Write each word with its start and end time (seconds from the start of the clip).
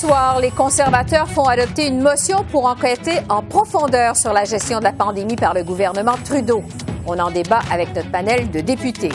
Soir, 0.00 0.40
les 0.40 0.50
conservateurs 0.50 1.28
font 1.28 1.44
adopter 1.44 1.88
une 1.88 2.00
motion 2.00 2.42
pour 2.50 2.64
enquêter 2.64 3.18
en 3.28 3.42
profondeur 3.42 4.16
sur 4.16 4.32
la 4.32 4.44
gestion 4.44 4.78
de 4.78 4.84
la 4.84 4.92
pandémie 4.92 5.36
par 5.36 5.52
le 5.52 5.62
gouvernement 5.62 6.14
Trudeau. 6.24 6.62
On 7.06 7.18
en 7.18 7.30
débat 7.30 7.60
avec 7.70 7.94
notre 7.94 8.10
panel 8.10 8.50
de 8.50 8.60
députés. 8.60 9.12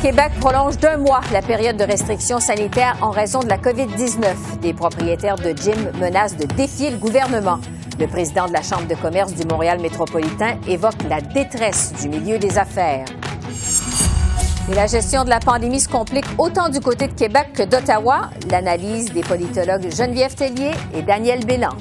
Québec 0.00 0.32
prolonge 0.40 0.78
d'un 0.78 0.96
mois 0.96 1.20
la 1.30 1.42
période 1.42 1.76
de 1.76 1.84
restrictions 1.84 2.40
sanitaires 2.40 2.96
en 3.02 3.10
raison 3.10 3.40
de 3.40 3.48
la 3.48 3.58
COVID-19. 3.58 4.60
Des 4.62 4.72
propriétaires 4.72 5.36
de 5.36 5.50
gym 5.50 5.92
menacent 6.00 6.38
de 6.38 6.46
défier 6.46 6.90
le 6.90 6.96
gouvernement. 6.96 7.58
Le 8.00 8.06
président 8.06 8.48
de 8.48 8.54
la 8.54 8.62
Chambre 8.62 8.88
de 8.88 8.94
commerce 8.94 9.34
du 9.34 9.46
Montréal 9.46 9.78
métropolitain 9.80 10.56
évoque 10.66 11.02
la 11.10 11.20
détresse 11.20 11.92
du 12.00 12.08
milieu 12.08 12.38
des 12.38 12.56
affaires. 12.56 13.04
Et 14.70 14.74
la 14.74 14.86
gestion 14.86 15.24
de 15.24 15.28
la 15.28 15.40
pandémie 15.40 15.80
se 15.80 15.88
complique 15.88 16.24
autant 16.38 16.68
du 16.68 16.78
côté 16.80 17.08
de 17.08 17.12
Québec 17.14 17.48
que 17.54 17.64
d'Ottawa. 17.64 18.30
L'analyse 18.50 19.12
des 19.12 19.22
politologues 19.22 19.92
Geneviève 19.94 20.34
Tellier 20.34 20.70
et 20.94 21.02
Daniel 21.02 21.44
Bélan. 21.44 21.76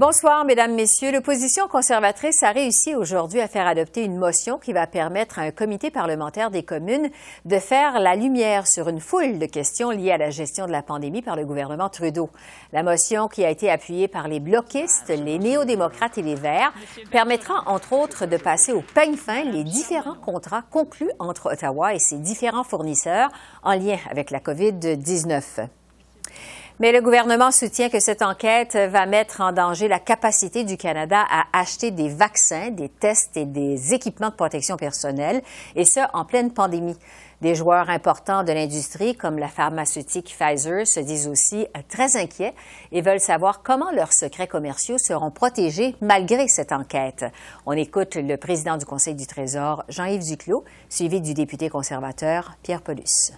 Bonsoir, 0.00 0.46
Mesdames, 0.46 0.74
Messieurs. 0.74 1.12
L'opposition 1.12 1.68
conservatrice 1.68 2.42
a 2.42 2.52
réussi 2.52 2.94
aujourd'hui 2.94 3.42
à 3.42 3.48
faire 3.48 3.66
adopter 3.66 4.02
une 4.02 4.16
motion 4.16 4.56
qui 4.56 4.72
va 4.72 4.86
permettre 4.86 5.38
à 5.38 5.42
un 5.42 5.50
comité 5.50 5.90
parlementaire 5.90 6.50
des 6.50 6.62
communes 6.62 7.10
de 7.44 7.58
faire 7.58 8.00
la 8.00 8.16
lumière 8.16 8.66
sur 8.66 8.88
une 8.88 8.98
foule 8.98 9.38
de 9.38 9.44
questions 9.44 9.90
liées 9.90 10.12
à 10.12 10.16
la 10.16 10.30
gestion 10.30 10.64
de 10.64 10.72
la 10.72 10.80
pandémie 10.80 11.20
par 11.20 11.36
le 11.36 11.44
gouvernement 11.44 11.90
Trudeau. 11.90 12.30
La 12.72 12.82
motion, 12.82 13.28
qui 13.28 13.44
a 13.44 13.50
été 13.50 13.70
appuyée 13.70 14.08
par 14.08 14.26
les 14.26 14.40
bloquistes, 14.40 15.10
les 15.10 15.38
néo-démocrates 15.38 16.16
et 16.16 16.22
les 16.22 16.34
Verts, 16.34 16.72
permettra, 17.10 17.64
entre 17.66 17.92
autres, 17.92 18.24
de 18.24 18.38
passer 18.38 18.72
au 18.72 18.80
peigne 18.80 19.16
fin 19.16 19.44
les 19.44 19.64
différents 19.64 20.14
contrats 20.14 20.62
conclus 20.70 21.10
entre 21.18 21.52
Ottawa 21.52 21.92
et 21.92 21.98
ses 21.98 22.16
différents 22.16 22.64
fournisseurs 22.64 23.28
en 23.62 23.74
lien 23.74 23.98
avec 24.10 24.30
la 24.30 24.38
COVID-19. 24.38 25.68
Mais 26.80 26.92
le 26.92 27.02
gouvernement 27.02 27.50
soutient 27.50 27.90
que 27.90 28.00
cette 28.00 28.22
enquête 28.22 28.74
va 28.74 29.04
mettre 29.04 29.42
en 29.42 29.52
danger 29.52 29.86
la 29.86 29.98
capacité 29.98 30.64
du 30.64 30.78
Canada 30.78 31.22
à 31.30 31.44
acheter 31.52 31.90
des 31.90 32.08
vaccins, 32.08 32.70
des 32.70 32.88
tests 32.88 33.36
et 33.36 33.44
des 33.44 33.92
équipements 33.92 34.30
de 34.30 34.34
protection 34.34 34.78
personnelle, 34.78 35.42
et 35.76 35.84
ce, 35.84 36.00
en 36.14 36.24
pleine 36.24 36.54
pandémie. 36.54 36.96
Des 37.42 37.54
joueurs 37.54 37.90
importants 37.90 38.44
de 38.44 38.52
l'industrie, 38.52 39.14
comme 39.14 39.38
la 39.38 39.48
pharmaceutique 39.48 40.34
Pfizer, 40.34 40.86
se 40.86 41.00
disent 41.00 41.28
aussi 41.28 41.66
très 41.90 42.16
inquiets 42.16 42.54
et 42.92 43.02
veulent 43.02 43.20
savoir 43.20 43.62
comment 43.62 43.90
leurs 43.90 44.14
secrets 44.14 44.48
commerciaux 44.48 44.96
seront 44.96 45.30
protégés 45.30 45.96
malgré 46.00 46.48
cette 46.48 46.72
enquête. 46.72 47.26
On 47.66 47.72
écoute 47.72 48.16
le 48.16 48.36
président 48.38 48.78
du 48.78 48.86
Conseil 48.86 49.14
du 49.14 49.26
Trésor, 49.26 49.84
Jean-Yves 49.90 50.24
Duclos, 50.24 50.64
suivi 50.88 51.20
du 51.20 51.34
député 51.34 51.68
conservateur 51.68 52.52
Pierre 52.62 52.80
Paulus. 52.80 53.34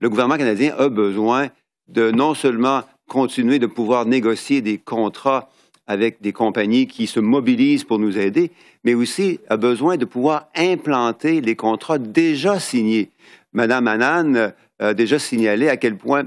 Le 0.00 0.08
gouvernement 0.08 0.38
canadien 0.38 0.74
a 0.78 0.88
besoin 0.88 1.50
de 1.90 2.10
non 2.10 2.34
seulement 2.34 2.82
continuer 3.08 3.58
de 3.58 3.66
pouvoir 3.66 4.06
négocier 4.06 4.60
des 4.60 4.78
contrats 4.78 5.48
avec 5.86 6.22
des 6.22 6.32
compagnies 6.32 6.86
qui 6.86 7.08
se 7.08 7.18
mobilisent 7.18 7.84
pour 7.84 7.98
nous 7.98 8.16
aider, 8.16 8.52
mais 8.84 8.94
aussi 8.94 9.40
a 9.48 9.56
besoin 9.56 9.96
de 9.96 10.04
pouvoir 10.04 10.48
implanter 10.56 11.40
les 11.40 11.56
contrats 11.56 11.98
déjà 11.98 12.60
signés. 12.60 13.10
Madame 13.52 13.88
Annan 13.88 14.52
a 14.78 14.94
déjà 14.94 15.18
signalé 15.18 15.68
à 15.68 15.76
quel 15.76 15.96
point 15.96 16.24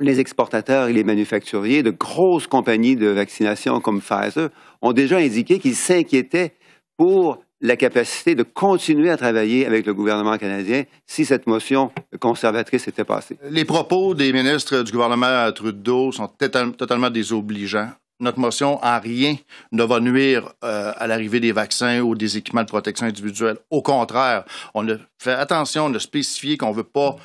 les 0.00 0.20
exportateurs 0.20 0.88
et 0.88 0.92
les 0.92 1.04
manufacturiers 1.04 1.82
de 1.82 1.90
grosses 1.90 2.46
compagnies 2.46 2.96
de 2.96 3.08
vaccination 3.08 3.80
comme 3.80 4.00
Pfizer 4.00 4.50
ont 4.82 4.92
déjà 4.92 5.18
indiqué 5.18 5.58
qu'ils 5.58 5.76
s'inquiétaient 5.76 6.52
pour 6.96 7.42
la 7.60 7.76
capacité 7.76 8.34
de 8.34 8.42
continuer 8.42 9.10
à 9.10 9.16
travailler 9.16 9.66
avec 9.66 9.86
le 9.86 9.94
gouvernement 9.94 10.38
canadien 10.38 10.84
si 11.06 11.24
cette 11.24 11.46
motion 11.46 11.92
conservatrice 12.18 12.88
était 12.88 13.04
passée. 13.04 13.38
Les 13.50 13.64
propos 13.64 14.14
des 14.14 14.32
ministres 14.32 14.82
du 14.82 14.92
gouvernement 14.92 15.50
Trudeau 15.52 16.12
sont 16.12 16.28
totalement 16.28 17.10
désobligeants. 17.10 17.90
Notre 18.20 18.38
motion 18.38 18.78
en 18.84 19.00
rien 19.00 19.36
ne 19.72 19.82
va 19.82 19.98
nuire 19.98 20.52
euh, 20.62 20.92
à 20.96 21.06
l'arrivée 21.06 21.40
des 21.40 21.52
vaccins 21.52 22.00
ou 22.00 22.14
des 22.14 22.36
équipements 22.36 22.62
de 22.62 22.68
protection 22.68 23.06
individuelle. 23.06 23.56
Au 23.70 23.82
contraire, 23.82 24.44
on 24.74 24.88
a 24.88 24.96
fait 25.18 25.32
attention, 25.32 25.86
on 25.86 25.94
a 25.94 25.98
spécifié 25.98 26.56
qu'on 26.56 26.70
ne 26.70 26.76
veut 26.76 26.84
pas 26.84 27.16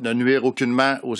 ne 0.00 0.12
nuire 0.12 0.44
aucunement 0.44 0.98
aux, 1.02 1.16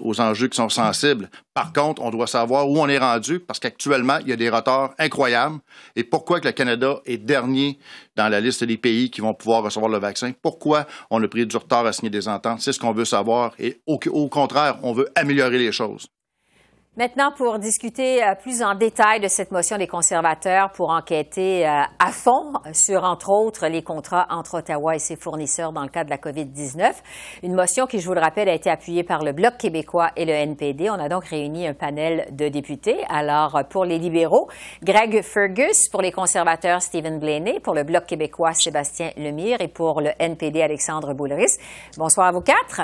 aux, 0.00 0.20
enjeux 0.20 0.48
qui 0.48 0.56
sont 0.56 0.68
sensibles. 0.68 1.30
Par 1.54 1.72
contre, 1.72 2.02
on 2.02 2.10
doit 2.10 2.26
savoir 2.26 2.68
où 2.68 2.78
on 2.78 2.88
est 2.88 2.98
rendu 2.98 3.40
parce 3.40 3.58
qu'actuellement, 3.58 4.18
il 4.20 4.28
y 4.28 4.32
a 4.32 4.36
des 4.36 4.50
retards 4.50 4.92
incroyables. 4.98 5.58
Et 5.96 6.04
pourquoi 6.04 6.40
que 6.40 6.46
le 6.46 6.52
Canada 6.52 7.00
est 7.06 7.18
dernier 7.18 7.78
dans 8.14 8.28
la 8.28 8.40
liste 8.40 8.64
des 8.64 8.76
pays 8.76 9.10
qui 9.10 9.20
vont 9.20 9.34
pouvoir 9.34 9.62
recevoir 9.62 9.90
le 9.90 9.98
vaccin? 9.98 10.32
Pourquoi 10.42 10.86
on 11.10 11.22
a 11.22 11.28
pris 11.28 11.46
du 11.46 11.56
retard 11.56 11.86
à 11.86 11.92
signer 11.92 12.10
des 12.10 12.28
ententes? 12.28 12.60
C'est 12.60 12.72
ce 12.72 12.80
qu'on 12.80 12.92
veut 12.92 13.06
savoir. 13.06 13.52
Et 13.58 13.80
au 13.86 14.28
contraire, 14.28 14.78
on 14.82 14.92
veut 14.92 15.08
améliorer 15.14 15.58
les 15.58 15.72
choses. 15.72 16.08
Maintenant, 16.98 17.32
pour 17.34 17.58
discuter 17.58 18.22
euh, 18.22 18.34
plus 18.34 18.62
en 18.62 18.74
détail 18.74 19.18
de 19.18 19.26
cette 19.26 19.50
motion 19.50 19.78
des 19.78 19.86
conservateurs 19.86 20.70
pour 20.72 20.90
enquêter 20.90 21.66
euh, 21.66 21.84
à 21.98 22.12
fond 22.12 22.52
sur, 22.74 23.04
entre 23.04 23.30
autres, 23.30 23.66
les 23.68 23.82
contrats 23.82 24.26
entre 24.28 24.58
Ottawa 24.58 24.94
et 24.94 24.98
ses 24.98 25.16
fournisseurs 25.16 25.72
dans 25.72 25.84
le 25.84 25.88
cadre 25.88 26.10
de 26.10 26.10
la 26.10 26.18
COVID-19, 26.18 26.92
une 27.44 27.54
motion 27.54 27.86
qui, 27.86 27.98
je 27.98 28.06
vous 28.06 28.12
le 28.12 28.20
rappelle, 28.20 28.46
a 28.50 28.52
été 28.52 28.68
appuyée 28.68 29.04
par 29.04 29.24
le 29.24 29.32
Bloc 29.32 29.56
québécois 29.56 30.10
et 30.16 30.26
le 30.26 30.32
NPD. 30.34 30.90
On 30.90 31.00
a 31.00 31.08
donc 31.08 31.24
réuni 31.24 31.66
un 31.66 31.72
panel 31.72 32.28
de 32.30 32.48
députés. 32.48 33.02
Alors, 33.08 33.62
pour 33.70 33.86
les 33.86 33.98
libéraux, 33.98 34.50
Greg 34.82 35.22
Fergus, 35.22 35.88
pour 35.88 36.02
les 36.02 36.12
conservateurs, 36.12 36.82
Stephen 36.82 37.18
Blaney, 37.18 37.58
pour 37.60 37.72
le 37.72 37.84
Bloc 37.84 38.04
québécois, 38.04 38.52
Sébastien 38.52 39.12
Lemire 39.16 39.62
et 39.62 39.68
pour 39.68 40.02
le 40.02 40.10
NPD, 40.18 40.60
Alexandre 40.60 41.14
Boulris. 41.14 41.56
Bonsoir 41.96 42.26
à 42.26 42.32
vous 42.32 42.42
quatre. 42.42 42.82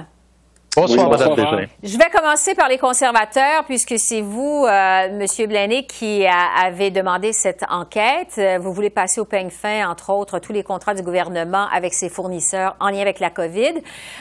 Bonsoir, 0.76 1.10
Mme 1.10 1.66
Je 1.82 1.98
vais 1.98 2.10
commencer 2.12 2.54
par 2.54 2.68
les 2.68 2.78
conservateurs, 2.78 3.64
puisque 3.64 3.98
c'est 3.98 4.20
vous, 4.20 4.64
euh, 4.64 5.06
M. 5.06 5.48
Blaney, 5.48 5.86
qui 5.86 6.24
avez 6.26 6.90
demandé 6.90 7.32
cette 7.32 7.64
enquête. 7.68 8.34
Euh, 8.38 8.58
vous 8.60 8.72
voulez 8.72 8.90
passer 8.90 9.20
au 9.20 9.24
peigne 9.24 9.50
fin, 9.50 9.88
entre 9.90 10.12
autres, 10.12 10.38
tous 10.38 10.52
les 10.52 10.62
contrats 10.62 10.94
du 10.94 11.02
gouvernement 11.02 11.66
avec 11.72 11.94
ses 11.94 12.08
fournisseurs 12.08 12.76
en 12.80 12.90
lien 12.90 13.00
avec 13.00 13.18
la 13.18 13.30
COVID. 13.30 13.74
Euh, 13.74 13.80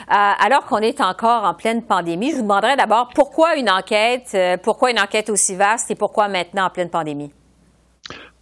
alors 0.09 0.65
qu'on 0.65 0.79
est 0.79 1.01
encore 1.01 1.43
en 1.43 1.53
pleine 1.53 1.83
pandémie, 1.83 2.31
je 2.31 2.37
vous 2.37 2.43
demanderais 2.43 2.75
d'abord 2.75 3.09
pourquoi 3.13 3.55
une 3.55 3.69
enquête, 3.69 4.35
pourquoi 4.63 4.89
une 4.91 4.99
enquête 4.99 5.29
aussi 5.29 5.55
vaste 5.55 5.91
et 5.91 5.95
pourquoi 5.95 6.27
maintenant 6.27 6.65
en 6.65 6.69
pleine 6.69 6.89
pandémie? 6.89 7.31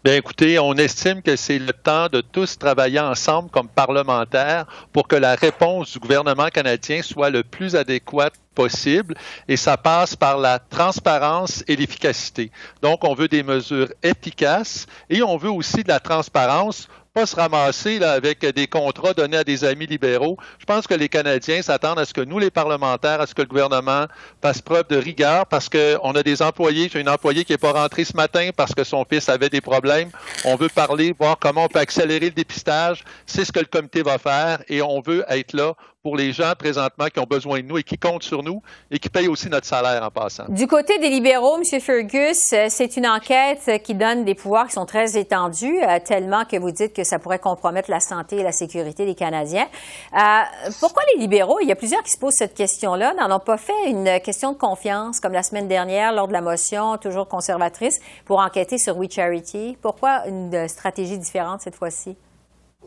Bien, 0.05 0.17
écoutez, 0.17 0.59
on 0.59 0.75
estime 0.75 1.23
que 1.23 1.35
c'est 1.35 1.57
le 1.57 1.73
temps 1.73 2.09
de 2.09 2.21
tous 2.21 2.59
travailler 2.59 2.99
ensemble 2.99 3.49
comme 3.49 3.67
parlementaires 3.67 4.67
pour 4.93 5.07
que 5.07 5.15
la 5.15 5.33
réponse 5.33 5.93
du 5.93 5.97
gouvernement 5.97 6.49
canadien 6.49 7.01
soit 7.01 7.31
le 7.31 7.41
plus 7.41 7.75
adéquate 7.75 8.35
possible 8.53 9.15
et 9.47 9.57
ça 9.57 9.77
passe 9.77 10.15
par 10.15 10.37
la 10.37 10.59
transparence 10.59 11.63
et 11.67 11.75
l'efficacité. 11.75 12.51
Donc, 12.83 13.03
on 13.03 13.15
veut 13.15 13.27
des 13.27 13.41
mesures 13.41 13.89
efficaces 14.03 14.85
et 15.09 15.23
on 15.23 15.37
veut 15.37 15.49
aussi 15.49 15.81
de 15.81 15.87
la 15.87 15.99
transparence 15.99 16.87
pas 17.15 17.25
se 17.25 17.35
ramasser 17.37 18.03
avec 18.03 18.45
des 18.45 18.67
contrats 18.67 19.13
donnés 19.13 19.37
à 19.37 19.45
des 19.45 19.63
amis 19.63 19.87
libéraux. 19.87 20.37
Je 20.59 20.65
pense 20.65 20.85
que 20.85 20.93
les 20.93 21.07
Canadiens 21.07 21.61
s'attendent 21.61 21.97
à 21.97 22.03
ce 22.03 22.13
que 22.13 22.19
nous, 22.19 22.39
les 22.39 22.51
parlementaires, 22.51 23.21
à 23.21 23.25
ce 23.25 23.33
que 23.33 23.41
le 23.41 23.47
gouvernement 23.47 24.07
fasse 24.41 24.61
preuve 24.61 24.85
de 24.89 24.97
rigueur 24.97 25.45
parce 25.45 25.69
qu'on 25.69 26.11
a 26.11 26.23
des 26.23 26.41
employés. 26.41 26.89
J'ai 26.91 26.99
une 26.99 27.07
employée 27.07 27.45
qui 27.45 27.53
n'est 27.53 27.57
pas 27.57 27.71
rentrée 27.71 28.03
ce 28.03 28.17
matin 28.17 28.49
parce 28.53 28.75
que 28.75 28.83
son 28.83 29.05
fils 29.05 29.29
avait 29.29 29.47
des 29.47 29.61
problèmes. 29.61 30.09
On 30.43 30.57
veut 30.57 30.67
parler, 30.67 31.15
voir 31.17 31.39
comment 31.39 31.63
on 31.63 31.67
peut 31.69 31.79
accélérer 31.79 32.25
le 32.25 32.31
dépistage. 32.31 33.05
C'est 33.25 33.45
ce 33.45 33.53
que 33.53 33.59
le 33.59 33.65
comité 33.65 34.01
va 34.01 34.17
faire 34.17 34.61
et 34.67 34.81
on 34.81 34.99
veut 34.99 35.23
être 35.29 35.53
là 35.53 35.73
pour 36.05 36.17
les 36.17 36.33
gens 36.33 36.53
présentement 36.55 37.07
qui 37.07 37.19
ont 37.19 37.25
besoin 37.27 37.61
de 37.61 37.65
nous 37.65 37.79
et 37.79 37.83
qui 37.83 37.97
comptent 37.97 38.21
sur 38.21 38.43
nous 38.43 38.61
et 38.91 38.99
qui 38.99 39.09
payent 39.09 39.27
aussi 39.27 39.49
notre 39.49 39.65
salaire 39.65 40.03
en 40.03 40.11
passant. 40.11 40.45
Du 40.49 40.67
côté 40.67 40.99
des 40.99 41.09
libéraux, 41.09 41.57
M. 41.57 41.81
Fergus, 41.81 42.53
euh, 42.53 42.67
c'est 42.69 42.95
une 42.95 43.07
enquête 43.07 43.81
qui 43.83 43.95
donne 43.95 44.23
des 44.23 44.35
pouvoirs 44.35 44.67
qui 44.67 44.73
sont 44.73 44.85
très 44.85 45.17
étendus, 45.17 45.81
euh, 45.81 45.97
tellement 45.97 46.45
que 46.45 46.57
vous 46.57 46.69
dites 46.69 46.93
que 46.93 47.03
ça 47.03 47.17
pourrait 47.17 47.39
compromettre 47.39 47.89
la 47.89 47.99
santé 47.99 48.35
et 48.35 48.43
la 48.43 48.51
sécurité 48.51 49.07
des 49.07 49.15
Canadiens. 49.15 49.65
Euh, 50.13 50.19
pourquoi 50.79 51.01
les 51.15 51.21
libéraux, 51.21 51.57
il 51.59 51.69
y 51.69 51.71
a 51.71 51.75
plusieurs 51.75 52.03
qui 52.03 52.11
se 52.11 52.19
posent 52.19 52.35
cette 52.35 52.53
question-là, 52.53 53.15
n'en 53.15 53.37
ont 53.37 53.39
pas 53.39 53.57
fait 53.57 53.89
une 53.89 54.19
question 54.19 54.51
de 54.51 54.57
confiance, 54.59 55.19
comme 55.19 55.33
la 55.33 55.41
semaine 55.41 55.67
dernière 55.67 56.13
lors 56.13 56.27
de 56.27 56.33
la 56.33 56.41
motion, 56.41 56.99
toujours 56.99 57.27
conservatrice, 57.27 57.99
pour 58.25 58.37
enquêter 58.41 58.77
sur 58.77 58.95
We 58.95 59.11
Charity? 59.11 59.75
Pourquoi 59.81 60.27
une 60.27 60.67
stratégie 60.67 61.17
différente 61.17 61.61
cette 61.61 61.75
fois-ci? 61.75 62.15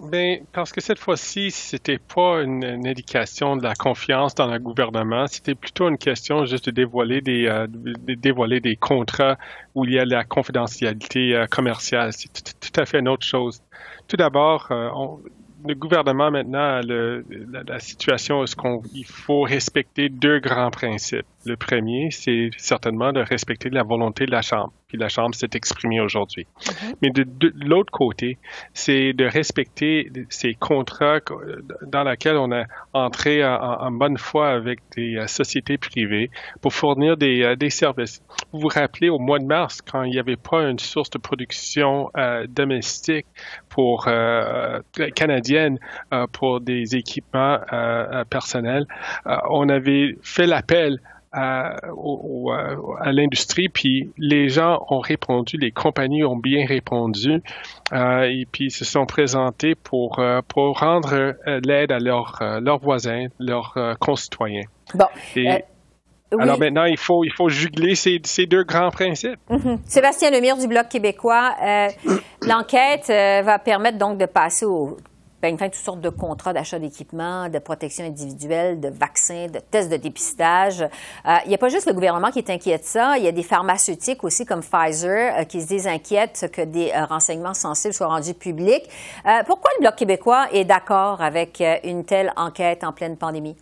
Ben, 0.00 0.44
parce 0.52 0.72
que 0.72 0.80
cette 0.80 0.98
fois-ci, 0.98 1.50
c'était 1.50 1.98
pas 1.98 2.42
une, 2.42 2.64
indication 2.64 3.56
de 3.56 3.64
la 3.64 3.74
confiance 3.74 4.34
dans 4.34 4.46
le 4.46 4.58
gouvernement, 4.58 5.26
c'était 5.26 5.56
plutôt 5.56 5.88
une 5.88 5.98
question 5.98 6.44
juste 6.46 6.66
de 6.66 6.70
dévoiler 6.70 7.20
des, 7.20 7.46
euh, 7.46 7.66
dévoiler 7.68 8.60
des 8.60 8.76
contrats 8.76 9.36
où 9.74 9.84
il 9.84 9.92
y 9.92 9.98
a 9.98 10.04
la 10.04 10.24
confidentialité 10.24 11.34
euh, 11.34 11.46
commerciale. 11.46 12.12
C'est 12.12 12.28
tout, 12.60 12.80
à 12.80 12.86
fait 12.86 13.00
une 13.00 13.08
autre 13.08 13.26
chose. 13.26 13.60
Tout 14.06 14.16
d'abord, 14.16 14.68
euh, 14.70 14.88
le 15.66 15.74
gouvernement 15.74 16.30
maintenant, 16.30 16.80
le, 16.80 17.24
la, 17.66 17.80
situation 17.80 18.44
est 18.44 18.54
qu'il 18.54 19.06
faut 19.06 19.42
respecter 19.42 20.08
deux 20.08 20.38
grands 20.38 20.70
principes. 20.70 21.26
Le 21.44 21.56
premier, 21.56 22.10
c'est 22.12 22.50
certainement 22.56 23.12
de 23.12 23.20
respecter 23.20 23.68
la 23.68 23.82
volonté 23.82 24.26
de 24.26 24.30
la 24.30 24.42
Chambre 24.42 24.72
puis 24.88 24.96
la 24.96 25.10
Chambre 25.10 25.34
s'est 25.34 25.50
exprimée 25.52 26.00
aujourd'hui. 26.00 26.46
Mhm. 26.66 26.94
Mais 27.02 27.10
de, 27.10 27.52
l'autre 27.60 27.92
côté, 27.92 28.38
c'est 28.72 29.12
de 29.12 29.26
respecter 29.26 30.10
ces 30.30 30.54
contrats 30.54 31.20
dans 31.82 32.04
lesquels 32.04 32.36
on 32.36 32.50
a 32.52 32.64
entré 32.94 33.44
en, 33.44 33.90
bonne 33.90 34.16
foi 34.16 34.48
avec 34.48 34.80
des 34.96 35.16
euh, 35.16 35.26
sociétés 35.26 35.76
privées 35.76 36.30
pour 36.62 36.72
fournir 36.72 37.18
des, 37.18 37.42
euh, 37.42 37.56
des, 37.56 37.68
services. 37.68 38.22
Vous 38.52 38.60
vous 38.60 38.68
rappelez 38.68 39.10
au 39.10 39.18
mois 39.18 39.38
de 39.38 39.44
mars, 39.44 39.82
quand 39.82 40.04
il 40.04 40.12
n'y 40.12 40.18
avait 40.18 40.36
pas 40.36 40.62
une 40.62 40.78
source 40.78 41.10
de 41.10 41.18
production 41.18 42.10
euh, 42.16 42.46
domestique 42.48 43.26
pour 43.68 44.08
canadienne 45.14 45.78
pour 46.32 46.60
des 46.60 46.96
équipements 46.96 47.58
personnels, 48.28 48.86
on 49.50 49.68
avait 49.68 50.16
fait 50.22 50.46
l'appel 50.46 51.00
à, 51.32 51.76
à 53.00 53.12
l'industrie, 53.12 53.68
puis 53.68 54.10
les 54.16 54.48
gens 54.48 54.84
ont 54.88 55.00
répondu, 55.00 55.56
les 55.56 55.70
compagnies 55.70 56.24
ont 56.24 56.36
bien 56.36 56.66
répondu, 56.66 57.42
euh, 57.92 58.22
et 58.22 58.46
puis 58.50 58.70
se 58.70 58.84
sont 58.84 59.06
présentés 59.06 59.74
pour, 59.74 60.18
euh, 60.18 60.40
pour 60.46 60.78
rendre 60.80 61.14
euh, 61.14 61.60
l'aide 61.64 61.92
à 61.92 61.98
leurs 61.98 62.38
leurs 62.60 62.78
voisins, 62.78 63.26
leurs 63.38 63.76
concitoyens. 64.00 64.64
Bon. 64.94 65.06
Alors 66.38 66.58
maintenant, 66.58 66.84
il 66.84 66.98
faut, 66.98 67.24
il 67.24 67.32
faut 67.32 67.48
jugler 67.48 67.94
ces, 67.94 68.20
ces 68.24 68.44
deux 68.44 68.62
grands 68.62 68.90
principes. 68.90 69.40
Mm-hmm. 69.48 69.78
Sébastien 69.86 70.30
Lemire 70.30 70.58
du 70.58 70.68
Bloc 70.68 70.88
québécois, 70.88 71.54
l'enquête 72.42 73.08
va 73.08 73.58
permettre 73.58 73.98
donc 73.98 74.18
de 74.18 74.26
passer 74.26 74.66
au 74.66 74.98
ben, 75.42 75.56
toutes 75.56 75.74
sortes 75.74 76.00
de 76.00 76.08
contrats 76.08 76.52
d'achat 76.52 76.78
d'équipements, 76.78 77.48
de 77.48 77.58
protection 77.58 78.04
individuelle, 78.04 78.80
de 78.80 78.88
vaccins, 78.88 79.46
de 79.46 79.60
tests 79.60 79.90
de 79.90 79.96
dépistage. 79.96 80.82
Euh, 80.82 81.36
il 81.44 81.48
n'y 81.48 81.54
a 81.54 81.58
pas 81.58 81.68
juste 81.68 81.86
le 81.86 81.92
gouvernement 81.92 82.30
qui 82.30 82.38
est 82.38 82.50
inquiet 82.50 82.78
de 82.78 82.84
ça. 82.84 83.18
Il 83.18 83.24
y 83.24 83.28
a 83.28 83.32
des 83.32 83.42
pharmaceutiques 83.42 84.24
aussi 84.24 84.44
comme 84.44 84.62
Pfizer 84.62 85.38
euh, 85.38 85.44
qui 85.44 85.62
se 85.62 85.68
disent 85.68 85.86
inquiètes 85.86 86.50
que 86.52 86.62
des 86.62 86.90
euh, 86.90 87.04
renseignements 87.04 87.54
sensibles 87.54 87.94
soient 87.94 88.08
rendus 88.08 88.34
publics. 88.34 88.88
pourquoi 89.46 89.70
le 89.78 89.82
Bloc 89.82 89.96
québécois 89.96 90.46
est 90.52 90.64
d'accord 90.64 91.22
avec 91.22 91.62
une 91.84 92.04
telle 92.04 92.32
enquête 92.36 92.84
en 92.84 92.92
pleine 92.92 93.16
pandémie? 93.16 93.56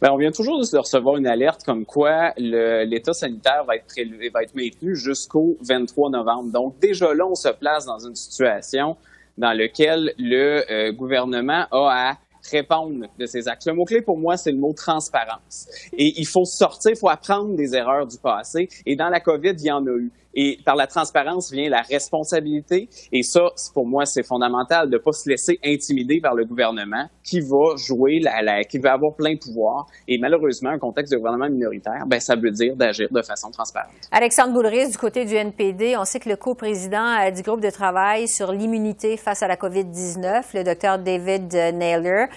Bien, 0.00 0.12
on 0.12 0.16
vient 0.16 0.30
toujours 0.30 0.60
de 0.60 0.78
recevoir 0.78 1.16
une 1.16 1.26
alerte 1.26 1.62
comme 1.64 1.84
quoi 1.84 2.32
l'état 2.36 3.12
sanitaire 3.12 3.64
va 3.64 3.76
être, 3.76 3.94
va 4.32 4.42
être 4.42 4.54
maintenu 4.54 4.96
jusqu'au 4.96 5.56
23 5.60 6.10
novembre. 6.10 6.50
Donc, 6.50 6.78
déjà 6.80 7.12
là, 7.14 7.26
on 7.26 7.34
se 7.34 7.48
place 7.48 7.84
dans 7.86 7.98
une 7.98 8.14
situation 8.14 8.96
dans 9.38 9.52
lequel 9.52 10.12
le 10.18 10.64
euh, 10.70 10.92
gouvernement 10.92 11.66
a 11.70 12.10
à 12.10 12.16
répondre 12.50 13.06
de 13.18 13.26
ces 13.26 13.48
actes. 13.48 13.66
Le 13.66 13.74
mot-clé 13.74 14.02
pour 14.02 14.18
moi, 14.18 14.36
c'est 14.36 14.52
le 14.52 14.58
mot 14.58 14.72
transparence. 14.72 15.68
Et 15.92 16.14
il 16.16 16.26
faut 16.26 16.44
sortir, 16.44 16.92
il 16.92 16.98
faut 16.98 17.08
apprendre 17.08 17.56
des 17.56 17.74
erreurs 17.74 18.06
du 18.06 18.18
passé. 18.18 18.68
Et 18.84 18.96
dans 18.96 19.08
la 19.08 19.20
COVID, 19.20 19.54
il 19.58 19.66
y 19.66 19.70
en 19.70 19.84
a 19.86 19.90
eu. 19.90 20.10
Et 20.36 20.58
par 20.64 20.76
la 20.76 20.86
transparence 20.86 21.50
vient 21.50 21.68
la 21.68 21.80
responsabilité. 21.80 22.88
Et 23.10 23.22
ça, 23.22 23.48
pour 23.74 23.86
moi, 23.86 24.04
c'est 24.04 24.22
fondamental 24.22 24.88
de 24.88 24.96
ne 24.96 25.02
pas 25.02 25.12
se 25.12 25.28
laisser 25.28 25.58
intimider 25.64 26.20
par 26.20 26.34
le 26.34 26.44
gouvernement 26.44 27.08
qui 27.24 27.40
va 27.40 27.74
jouer, 27.76 28.20
la, 28.20 28.62
qui 28.64 28.78
va 28.78 28.92
avoir 28.92 29.14
plein 29.16 29.34
pouvoir. 29.36 29.86
Et 30.06 30.18
malheureusement, 30.18 30.70
un 30.70 30.78
contexte 30.78 31.12
de 31.12 31.18
gouvernement 31.18 31.48
minoritaire, 31.48 32.04
ben, 32.06 32.20
ça 32.20 32.36
veut 32.36 32.50
dire 32.50 32.76
d'agir 32.76 33.08
de 33.10 33.22
façon 33.22 33.50
transparente. 33.50 33.90
Alexandre 34.12 34.52
Boulris, 34.52 34.90
du 34.90 34.98
côté 34.98 35.24
du 35.24 35.34
NPD, 35.34 35.96
on 35.96 36.04
sait 36.04 36.20
que 36.20 36.28
le 36.28 36.36
co-président 36.36 37.18
euh, 37.18 37.30
du 37.30 37.42
groupe 37.42 37.60
de 37.60 37.70
travail 37.70 38.28
sur 38.28 38.52
l'immunité 38.52 39.16
face 39.16 39.42
à 39.42 39.48
la 39.48 39.56
COVID-19, 39.56 40.42
le 40.54 40.64
docteur 40.64 40.98
David 40.98 41.52
Naylor, 41.74 42.28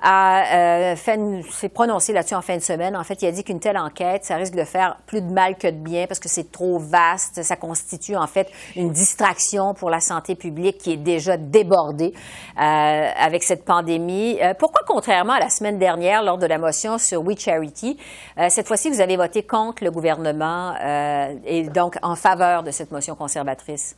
a 0.00 0.92
euh, 0.92 1.42
s'est 1.50 1.68
prononcé 1.68 2.12
là-dessus 2.12 2.34
en 2.34 2.42
fin 2.42 2.56
de 2.56 2.62
semaine. 2.62 2.96
En 2.96 3.02
fait, 3.04 3.20
il 3.22 3.26
a 3.26 3.32
dit 3.32 3.42
qu'une 3.42 3.58
telle 3.58 3.76
enquête, 3.76 4.24
ça 4.24 4.36
risque 4.36 4.54
de 4.54 4.64
faire 4.64 4.98
plus 5.06 5.20
de 5.20 5.32
mal 5.32 5.56
que 5.56 5.66
de 5.66 5.76
bien 5.76 6.06
parce 6.06 6.20
que 6.20 6.28
c'est 6.28 6.52
trop 6.52 6.78
vaste. 6.78 7.42
Ça 7.48 7.56
constitue 7.56 8.14
en 8.14 8.26
fait 8.26 8.50
une 8.76 8.90
distraction 8.90 9.72
pour 9.72 9.88
la 9.88 10.00
santé 10.00 10.34
publique 10.34 10.76
qui 10.76 10.92
est 10.92 10.98
déjà 10.98 11.38
débordée 11.38 12.12
euh, 12.12 12.60
avec 12.60 13.42
cette 13.42 13.64
pandémie. 13.64 14.38
Euh, 14.42 14.52
pourquoi, 14.52 14.82
contrairement 14.86 15.32
à 15.32 15.40
la 15.40 15.48
semaine 15.48 15.78
dernière 15.78 16.22
lors 16.22 16.36
de 16.36 16.44
la 16.44 16.58
motion 16.58 16.98
sur 16.98 17.24
We 17.24 17.38
Charity, 17.38 17.96
euh, 18.36 18.48
cette 18.50 18.68
fois-ci 18.68 18.90
vous 18.90 19.00
avez 19.00 19.16
voté 19.16 19.44
contre 19.44 19.82
le 19.82 19.90
gouvernement 19.90 20.74
euh, 20.78 21.34
et 21.46 21.62
donc 21.70 21.96
en 22.02 22.16
faveur 22.16 22.62
de 22.62 22.70
cette 22.70 22.90
motion 22.92 23.14
conservatrice? 23.14 23.96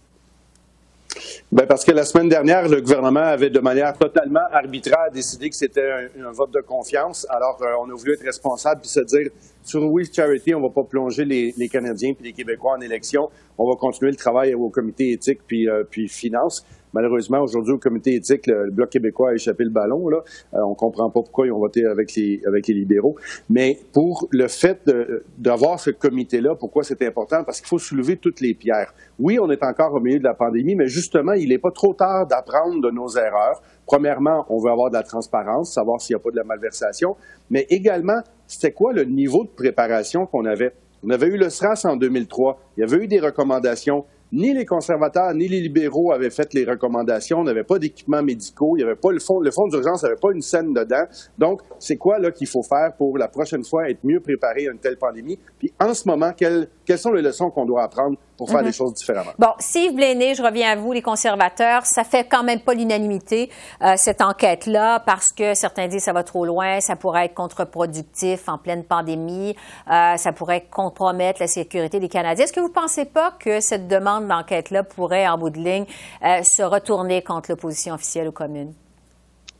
Ben 1.51 1.67
parce 1.67 1.85
que 1.85 1.93
la 1.93 2.05
semaine 2.05 2.29
dernière, 2.29 2.69
le 2.69 2.81
gouvernement 2.81 3.21
avait 3.21 3.51
de 3.51 3.59
manière 3.59 3.97
totalement 3.99 4.47
arbitraire 4.53 5.11
décidé 5.13 5.51
que 5.51 5.57
c'était 5.57 5.91
un, 5.91 6.31
vote 6.33 6.53
de 6.53 6.61
confiance. 6.61 7.27
Alors, 7.29 7.59
euh, 7.63 7.75
on 7.81 7.91
a 7.91 7.95
voulu 7.95 8.15
être 8.15 8.25
responsable 8.25 8.83
et 8.85 8.89
se 8.89 9.01
dire, 9.01 9.31
sur 9.63 9.83
We 9.91 10.09
Charity, 10.13 10.55
on 10.55 10.61
ne 10.61 10.69
va 10.69 10.73
pas 10.73 10.85
plonger 10.85 11.25
les, 11.25 11.69
Canadiens 11.69 12.11
et 12.11 12.23
les 12.23 12.33
Québécois 12.33 12.75
en 12.77 12.81
élection. 12.81 13.29
On 13.59 13.69
va 13.69 13.77
continuer 13.77 14.11
le 14.13 14.17
travail 14.17 14.55
au 14.55 14.69
comité 14.69 15.13
éthique 15.13 15.41
puis, 15.47 15.69
euh, 15.69 15.83
puis 15.89 16.09
finance. 16.09 16.65
Malheureusement, 16.93 17.41
aujourd'hui, 17.41 17.75
au 17.75 17.79
comité 17.79 18.15
éthique, 18.15 18.47
le, 18.47 18.71
Bloc 18.71 18.91
québécois 18.91 19.31
a 19.31 19.35
échappé 19.35 19.65
le 19.65 19.71
ballon. 19.71 20.09
Là. 20.09 20.19
Euh, 20.55 20.59
on 20.67 20.75
comprend 20.75 21.11
pas 21.11 21.21
pourquoi 21.21 21.47
ils 21.47 21.53
ont 21.53 21.59
voté 21.59 21.85
avec 21.85 22.15
les, 22.15 22.41
avec 22.47 22.67
les 22.67 22.75
libéraux. 22.75 23.17
Mais 23.49 23.79
pour 23.93 24.29
le 24.31 24.49
fait 24.49 24.91
d'avoir 25.39 25.79
ce 25.79 25.91
comité-là, 25.91 26.55
pourquoi 26.55 26.83
c'est 26.83 27.03
important? 27.03 27.45
Parce 27.45 27.61
qu'il 27.61 27.69
faut 27.69 27.79
soulever 27.79 28.17
toutes 28.17 28.41
les 28.41 28.55
pierres. 28.55 28.93
Oui, 29.19 29.39
on 29.41 29.51
est 29.51 29.63
encore 29.63 29.95
au 29.95 30.01
milieu 30.01 30.19
de 30.19 30.25
la 30.25 30.35
pandémie, 30.35 30.75
mais 30.75 30.87
justement, 30.87 31.33
il 31.33 31.51
n'est 31.51 31.59
pas 31.59 31.71
trop 31.71 31.95
tard 31.95 32.27
d'apprendre 32.27 32.81
de 32.81 32.91
nos 32.91 33.09
erreurs. 33.09 33.63
Premièrement, 33.87 34.47
on 34.49 34.59
veut 34.59 34.71
avoir 34.71 34.91
de 34.91 34.95
la 34.95 35.03
transparence, 35.03 35.73
savoir 35.73 36.01
s'il 36.01 36.15
n'y 36.15 36.21
a 36.21 36.23
pas 36.23 36.31
de 36.31 36.37
la 36.37 36.45
malversation, 36.45 37.17
mais 37.51 37.67
également, 37.71 38.21
c'était 38.47 38.73
quoi 38.73 38.93
le 38.93 39.05
niveau 39.05 39.45
de 39.45 39.51
préparation 39.51 40.27
qu'on 40.27 40.45
avait? 40.45 40.73
On 41.03 41.11
avait 41.11 41.29
eu 41.29 41.37
le 41.37 41.49
SRAS 41.49 41.85
en 41.85 41.97
2003, 41.97 42.61
il 42.77 42.81
y 42.81 42.83
avait 42.85 43.05
eu 43.05 43.09
des 43.09 43.21
recommandations, 43.21 44.05
ni 44.33 44.55
les 44.55 44.65
conservateurs 44.65 45.35
ni 45.35 45.49
les 45.49 45.61
libéraux 45.61 46.13
avaient 46.13 46.31
fait 46.31 46.55
les 46.55 46.65
recommandations. 46.65 47.39
On 47.39 47.45
n'avait 47.45 47.65
pas 47.65 47.79
d'équipements 47.79 48.23
médicaux. 48.23 48.77
Il 48.77 48.81
y 48.81 48.85
avait 48.85 48.97
pas 48.97 49.13
le 49.13 49.19
fonds, 49.19 49.41
le 49.41 49.51
fonds 49.51 49.67
d'urgence 49.69 50.03
n'avait 50.03 50.17
pas 50.21 50.31
une 50.33 50.43
scène 50.43 50.73
dedans. 50.73 51.05
Donc, 51.39 51.63
c'est 51.79 51.97
quoi 51.97 52.19
là 52.19 52.31
qu'il 52.31 52.47
faut 52.47 52.63
faire 52.63 52.95
pour 52.97 53.19
la 53.19 53.29
prochaine 53.29 53.65
fois 53.65 53.89
être 53.89 54.05
mieux 54.05 54.21
préparé 54.21 54.69
à 54.69 54.73
une 54.73 54.79
telle 54.79 54.97
pandémie? 54.97 55.39
Puis 55.59 55.73
en 55.81 55.95
ce 55.95 56.09
moment, 56.09 56.33
quelles, 56.37 56.69
quelles 56.85 56.99
sont 56.99 57.13
les 57.13 57.23
leçons 57.23 57.51
qu'on 57.51 57.67
doit 57.67 57.83
apprendre 57.83 58.17
pour 58.41 58.49
faire 58.49 58.63
les 58.63 58.69
mhm. 58.69 58.73
choses 58.73 58.95
différemment. 58.95 59.33
Bon, 59.39 59.53
Steve 59.59 59.95
Blaney, 59.95 60.35
je 60.35 60.43
reviens 60.43 60.71
à 60.71 60.77
vous, 60.77 60.93
les 60.93 61.03
conservateurs, 61.03 61.85
ça 61.85 62.05
fait 62.05 62.25
quand 62.25 62.43
même 62.43 62.61
pas 62.61 62.73
l'unanimité, 62.73 63.51
euh, 63.83 63.93
cette 63.99 64.23
enquête-là, 64.23 65.01
parce 65.01 65.31
que 65.31 65.53
certains 65.53 65.89
disent 65.89 65.99
que 65.99 66.05
ça 66.05 66.15
va 66.15 66.25
trop 66.25 66.47
loin, 66.47 66.81
ça 66.81 66.97
pourrait 66.97 67.27
être 67.27 67.35
contre-productif 67.35 68.49
en 68.49 68.57
pleine 68.57 68.83
pandémie, 68.83 69.55
euh, 69.91 70.17
ça 70.17 70.33
pourrait 70.33 70.65
compromettre 70.71 71.43
la 71.43 71.49
sécurité 71.49 72.01
des 72.01 72.09
Canadiens. 72.09 72.45
Est-ce 72.45 72.55
que 72.55 72.61
vous 72.61 72.69
ne 72.69 72.73
pensez 72.73 73.05
pas 73.05 73.33
que 73.39 73.61
cette 73.61 73.89
demande 73.89 74.27
d'enquête-là 74.27 74.85
pourrait, 74.85 75.29
en 75.29 75.37
bout 75.37 75.51
de 75.51 75.59
ligne, 75.59 75.85
euh, 76.25 76.43
se 76.43 76.63
retourner 76.63 77.21
contre 77.21 77.51
l'opposition 77.51 77.93
officielle 77.93 78.29
aux 78.29 78.33
communes? 78.33 78.73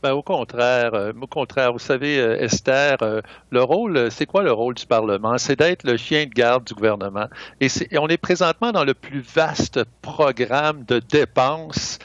Ben, 0.03 0.13
au 0.13 0.23
contraire, 0.23 0.95
euh, 0.95 1.13
au 1.21 1.27
contraire, 1.27 1.73
vous 1.73 1.77
savez, 1.77 2.17
euh, 2.17 2.41
Esther, 2.41 2.97
euh, 3.03 3.21
le 3.51 3.61
rôle, 3.61 4.09
c'est 4.09 4.25
quoi 4.25 4.41
le 4.41 4.51
rôle 4.51 4.73
du 4.73 4.87
Parlement? 4.87 5.37
C'est 5.37 5.59
d'être 5.59 5.83
le 5.83 5.95
chien 5.95 6.25
de 6.25 6.31
garde 6.31 6.63
du 6.63 6.73
gouvernement. 6.73 7.27
Et, 7.59 7.67
on 7.99 8.07
est 8.07 8.17
présentement 8.17 8.71
dans 8.71 8.83
le 8.83 8.95
plus 8.95 9.19
vaste 9.21 9.81
programme 10.01 10.85
de 10.85 10.97
dépenses 10.97 11.99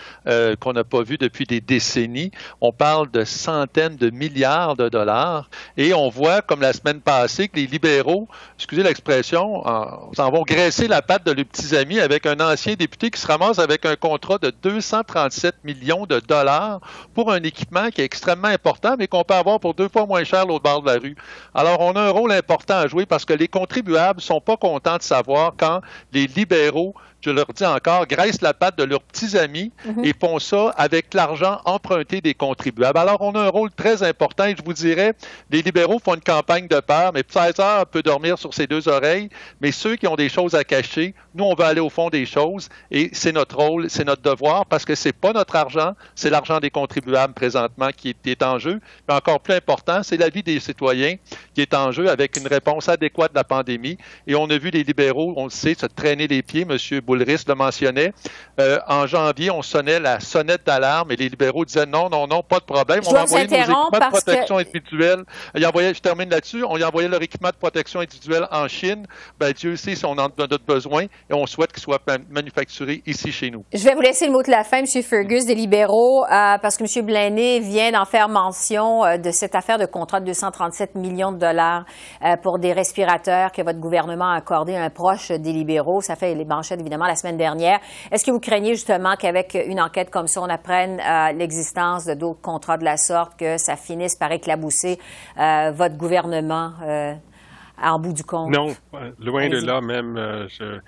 qu'on 0.60 0.72
n'a 0.72 0.82
pas 0.82 1.02
vu 1.02 1.18
depuis 1.18 1.46
des 1.46 1.60
décennies. 1.60 2.32
On 2.60 2.72
parle 2.72 3.10
de 3.12 3.24
centaines 3.24 3.96
de 3.96 4.10
milliards 4.10 4.76
de 4.76 4.88
dollars 4.88 5.48
et 5.76 5.94
on 5.94 6.08
voit, 6.08 6.42
comme 6.42 6.60
la 6.60 6.72
semaine 6.72 7.00
passée, 7.00 7.46
que 7.48 7.56
les 7.56 7.66
libéraux, 7.66 8.26
excusez 8.56 8.82
l'expression, 8.82 9.62
s'en 10.16 10.30
vont 10.30 10.42
graisser 10.42 10.88
la 10.88 11.00
patte 11.00 11.24
de 11.24 11.30
leurs 11.30 11.44
petits 11.44 11.76
amis 11.76 12.00
avec 12.00 12.26
un 12.26 12.40
ancien 12.40 12.74
député 12.74 13.10
qui 13.10 13.20
se 13.20 13.26
ramasse 13.26 13.60
avec 13.60 13.86
un 13.86 13.94
contrat 13.94 14.38
de 14.38 14.52
237 14.62 15.54
millions 15.62 16.06
de 16.06 16.18
dollars 16.18 16.80
pour 17.14 17.32
un 17.32 17.42
équipement 17.44 17.85
qui 17.90 18.00
est 18.00 18.04
extrêmement 18.04 18.48
important, 18.48 18.96
mais 18.98 19.08
qu'on 19.08 19.24
peut 19.24 19.34
avoir 19.34 19.60
pour 19.60 19.74
deux 19.74 19.88
fois 19.88 20.06
moins 20.06 20.24
cher 20.24 20.46
l'autre 20.46 20.62
bord 20.62 20.82
de 20.82 20.90
la 20.90 20.98
rue. 20.98 21.16
Alors, 21.54 21.80
on 21.80 21.92
a 21.92 22.00
un 22.00 22.10
rôle 22.10 22.32
important 22.32 22.74
à 22.74 22.86
jouer 22.86 23.06
parce 23.06 23.24
que 23.24 23.32
les 23.32 23.48
contribuables 23.48 24.20
sont 24.20 24.40
pas 24.40 24.56
contents 24.56 24.96
de 24.96 25.02
savoir 25.02 25.54
quand 25.56 25.80
les 26.12 26.26
libéraux 26.26 26.94
je 27.26 27.30
leur 27.30 27.46
dis 27.52 27.66
encore, 27.66 28.06
graissent 28.06 28.40
la 28.40 28.54
patte 28.54 28.78
de 28.78 28.84
leurs 28.84 29.02
petits 29.02 29.36
amis 29.36 29.72
mhm. 29.84 30.04
et 30.04 30.14
font 30.18 30.38
ça 30.38 30.72
avec 30.76 31.12
l'argent 31.12 31.60
emprunté 31.64 32.20
des 32.20 32.34
contribuables. 32.34 32.98
Alors, 32.98 33.20
on 33.20 33.32
a 33.32 33.40
un 33.40 33.48
rôle 33.48 33.72
très 33.72 34.04
important 34.04 34.44
et 34.44 34.54
je 34.56 34.62
vous 34.64 34.72
dirais, 34.72 35.14
les 35.50 35.62
libéraux 35.62 35.98
font 35.98 36.14
une 36.14 36.20
campagne 36.20 36.68
de 36.68 36.78
peur, 36.78 37.12
mais 37.12 37.24
César 37.28 37.86
peut 37.86 38.02
dormir 38.02 38.38
sur 38.38 38.54
ses 38.54 38.68
deux 38.68 38.88
oreilles, 38.88 39.28
mais 39.60 39.72
ceux 39.72 39.96
qui 39.96 40.06
ont 40.06 40.14
des 40.14 40.28
choses 40.28 40.54
à 40.54 40.62
cacher, 40.62 41.14
nous, 41.34 41.44
on 41.44 41.54
va 41.54 41.66
aller 41.66 41.80
au 41.80 41.90
fond 41.90 42.10
des 42.10 42.26
choses 42.26 42.68
et 42.90 43.10
c'est 43.12 43.32
notre 43.32 43.56
rôle, 43.56 43.90
c'est 43.90 44.04
notre 44.04 44.22
devoir 44.22 44.64
parce 44.66 44.84
que 44.84 44.94
c'est 44.94 45.12
pas 45.12 45.32
notre 45.32 45.56
argent, 45.56 45.94
c'est 46.14 46.30
l'argent 46.30 46.60
des 46.60 46.70
contribuables 46.70 47.34
présentement 47.34 47.90
qui 47.94 48.14
est, 48.24 48.42
en 48.42 48.58
jeu. 48.58 48.80
Mais 49.08 49.14
encore 49.14 49.40
plus 49.40 49.54
important, 49.54 50.02
c'est 50.02 50.16
la 50.16 50.28
vie 50.28 50.42
des 50.42 50.60
citoyens 50.60 51.16
qui 51.54 51.62
est 51.62 51.74
en 51.74 51.90
jeu 51.90 52.08
avec 52.08 52.36
une 52.36 52.46
réponse 52.46 52.88
adéquate 52.88 53.32
de 53.32 53.36
la 53.36 53.44
pandémie. 53.44 53.98
Et 54.26 54.34
on 54.34 54.48
a 54.48 54.58
vu 54.58 54.70
les 54.70 54.84
libéraux, 54.84 55.34
on 55.36 55.44
le 55.44 55.50
sait, 55.50 55.74
se 55.74 55.86
traîner 55.86 56.26
les 56.26 56.42
pieds. 56.42 56.66
M. 56.68 57.00
Boulris 57.16 57.44
le 57.46 57.54
mentionnait. 57.54 58.12
Euh, 58.58 58.78
en 58.88 59.06
janvier, 59.06 59.50
on 59.50 59.62
sonnait 59.62 60.00
la 60.00 60.20
sonnette 60.20 60.66
d'alarme 60.66 61.12
et 61.12 61.16
les 61.16 61.28
libéraux 61.28 61.64
disaient 61.64 61.86
non, 61.86 62.08
non, 62.08 62.26
non, 62.26 62.42
pas 62.42 62.58
de 62.58 62.64
problème. 62.64 63.00
on 63.06 63.12
va 63.12 63.22
envoyer 63.22 63.46
nos 63.46 63.56
équipements 63.56 63.90
de 63.90 64.10
protection 64.10 64.58
individuelle. 64.58 65.24
je 65.54 66.00
termine 66.00 66.30
là-dessus. 66.30 66.64
On 66.64 66.80
a 66.80 66.86
envoyé 66.86 67.08
leur 67.08 67.22
équipement 67.22 67.50
de 67.50 67.56
protection 67.56 68.00
individuelle 68.00 68.46
en 68.50 68.68
Chine. 68.68 69.06
Ben, 69.38 69.52
Dieu 69.52 69.76
sait 69.76 69.94
si 69.94 70.04
on 70.04 70.12
en 70.12 70.26
a 70.26 70.30
notre 70.38 70.64
besoin 70.64 71.04
et 71.04 71.32
on 71.32 71.46
souhaite 71.46 71.72
qu'il 71.72 71.82
soit 71.82 72.00
manufacturé 72.30 73.02
ici 73.06 73.32
chez 73.32 73.50
nous. 73.50 73.64
Je 73.72 73.84
vais 73.84 73.94
vous 73.94 74.00
laisser 74.00 74.26
le 74.26 74.32
mot 74.32 74.42
de 74.42 74.50
la 74.50 74.64
fin, 74.64 74.78
M. 74.78 74.86
Fergus, 75.02 75.46
des 75.46 75.54
libéraux, 75.54 76.24
euh, 76.24 76.58
parce 76.58 76.76
que 76.76 76.84
M. 76.84 77.06
Blaney 77.06 77.60
vient 77.60 77.92
d'en 77.92 78.04
faire 78.04 78.28
mention 78.28 79.04
euh, 79.04 79.16
de 79.18 79.30
cette 79.30 79.54
affaire 79.54 79.78
de 79.78 79.86
contrat 79.86 80.20
de 80.20 80.26
237 80.26 80.94
millions 80.94 81.32
de 81.32 81.38
dollars 81.38 81.84
pour 82.42 82.58
des 82.58 82.72
respirateurs 82.72 83.52
que 83.52 83.62
votre 83.62 83.78
gouvernement 83.78 84.30
a 84.30 84.36
accordé 84.36 84.74
à 84.74 84.82
un 84.82 84.90
proche 84.90 85.30
des 85.30 85.52
libéraux. 85.52 86.00
Ça 86.00 86.16
fait 86.16 86.34
les 86.34 86.44
manchettes, 86.44 86.80
évidemment, 86.80 87.05
la 87.06 87.16
semaine 87.16 87.36
dernière. 87.36 87.80
Est-ce 88.10 88.24
que 88.24 88.30
vous 88.30 88.40
craignez 88.40 88.74
justement 88.74 89.16
qu'avec 89.16 89.56
une 89.66 89.80
enquête 89.80 90.10
comme 90.10 90.26
ça, 90.26 90.40
on 90.40 90.48
apprenne 90.48 91.00
euh, 91.00 91.32
l'existence 91.32 92.04
de 92.04 92.14
d'autres 92.14 92.40
contrats 92.40 92.78
de 92.78 92.84
la 92.84 92.96
sorte, 92.96 93.38
que 93.38 93.58
ça 93.58 93.76
finisse 93.76 94.16
par 94.16 94.32
éclabousser 94.32 94.98
euh, 95.38 95.72
votre 95.74 95.96
gouvernement 95.96 96.72
euh, 96.82 97.14
en 97.82 97.98
bout 97.98 98.12
du 98.12 98.24
compte? 98.24 98.50
Non, 98.50 98.74
loin 99.18 99.48
de 99.48 99.58
là 99.58 99.80
même. 99.80 100.16
je, 100.48 100.78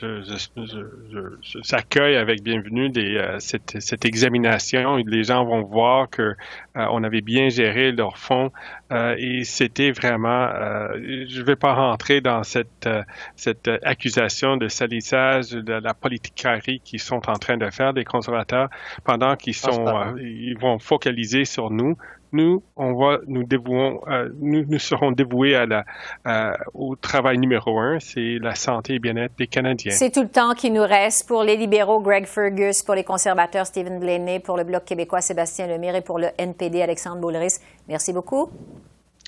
je, 0.00 1.60
j'accueille 1.62 2.16
avec 2.16 2.42
bienvenue 2.42 2.90
des, 2.90 3.16
euh, 3.16 3.36
cette, 3.38 3.80
cette, 3.80 4.04
examination. 4.04 4.96
Les 4.96 5.24
gens 5.24 5.44
vont 5.44 5.62
voir 5.62 6.10
que 6.10 6.22
euh, 6.22 6.34
on 6.74 7.02
avait 7.02 7.22
bien 7.22 7.48
géré 7.48 7.92
leurs 7.92 8.18
fonds 8.18 8.52
euh, 8.92 9.14
et 9.18 9.44
c'était 9.44 9.92
vraiment. 9.92 10.48
je 10.94 11.40
ne 11.40 11.44
vais 11.44 11.56
pas 11.56 11.74
rentrer 11.74 12.20
dans 12.20 12.42
cette, 12.42 12.88
cette 13.36 13.70
accusation 13.82 14.56
de 14.56 14.68
salissage 14.68 15.50
de 15.50 15.72
la 15.72 15.94
politicarie 15.94 16.80
qu'ils 16.84 17.00
sont 17.00 17.28
en 17.28 17.34
train 17.34 17.56
de 17.56 17.70
faire 17.70 17.94
des 17.94 18.04
conservateurs 18.04 18.68
pendant 19.04 19.36
qu'ils 19.36 19.54
sont, 19.54 20.16
ils 20.18 20.58
vont 20.58 20.78
focaliser 20.78 21.44
sur 21.44 21.70
nous 21.70 21.96
nous, 22.32 22.62
on 22.76 22.92
va, 22.94 23.18
nous 23.28 23.44
dévouons, 23.44 24.00
nous, 24.40 24.64
nous 24.66 24.78
serons 24.78 25.12
dévoués 25.12 25.54
à 25.54 25.64
la, 25.64 26.56
au 26.74 26.96
travail 26.96 27.38
numéro 27.38 27.78
un, 27.78 27.98
c'est 28.00 28.38
la 28.40 28.54
santé 28.54 28.94
et 28.94 28.98
bien-être 28.98 29.36
des 29.38 29.46
Canadiens. 29.46 29.85
C'est 29.90 30.10
tout 30.10 30.22
le 30.22 30.28
temps 30.28 30.54
qui 30.54 30.70
nous 30.70 30.82
reste 30.82 31.26
pour 31.28 31.42
les 31.42 31.56
libéraux, 31.56 32.00
Greg 32.00 32.26
Fergus, 32.26 32.82
pour 32.82 32.94
les 32.94 33.04
conservateurs, 33.04 33.66
Stephen 33.66 33.98
Blaney, 33.98 34.40
pour 34.40 34.56
le 34.56 34.64
Bloc 34.64 34.84
québécois, 34.84 35.20
Sébastien 35.20 35.66
Lemire 35.66 35.94
et 35.94 36.02
pour 36.02 36.18
le 36.18 36.28
NPD, 36.38 36.82
Alexandre 36.82 37.20
Boulris. 37.20 37.58
Merci 37.88 38.12
beaucoup. 38.12 38.50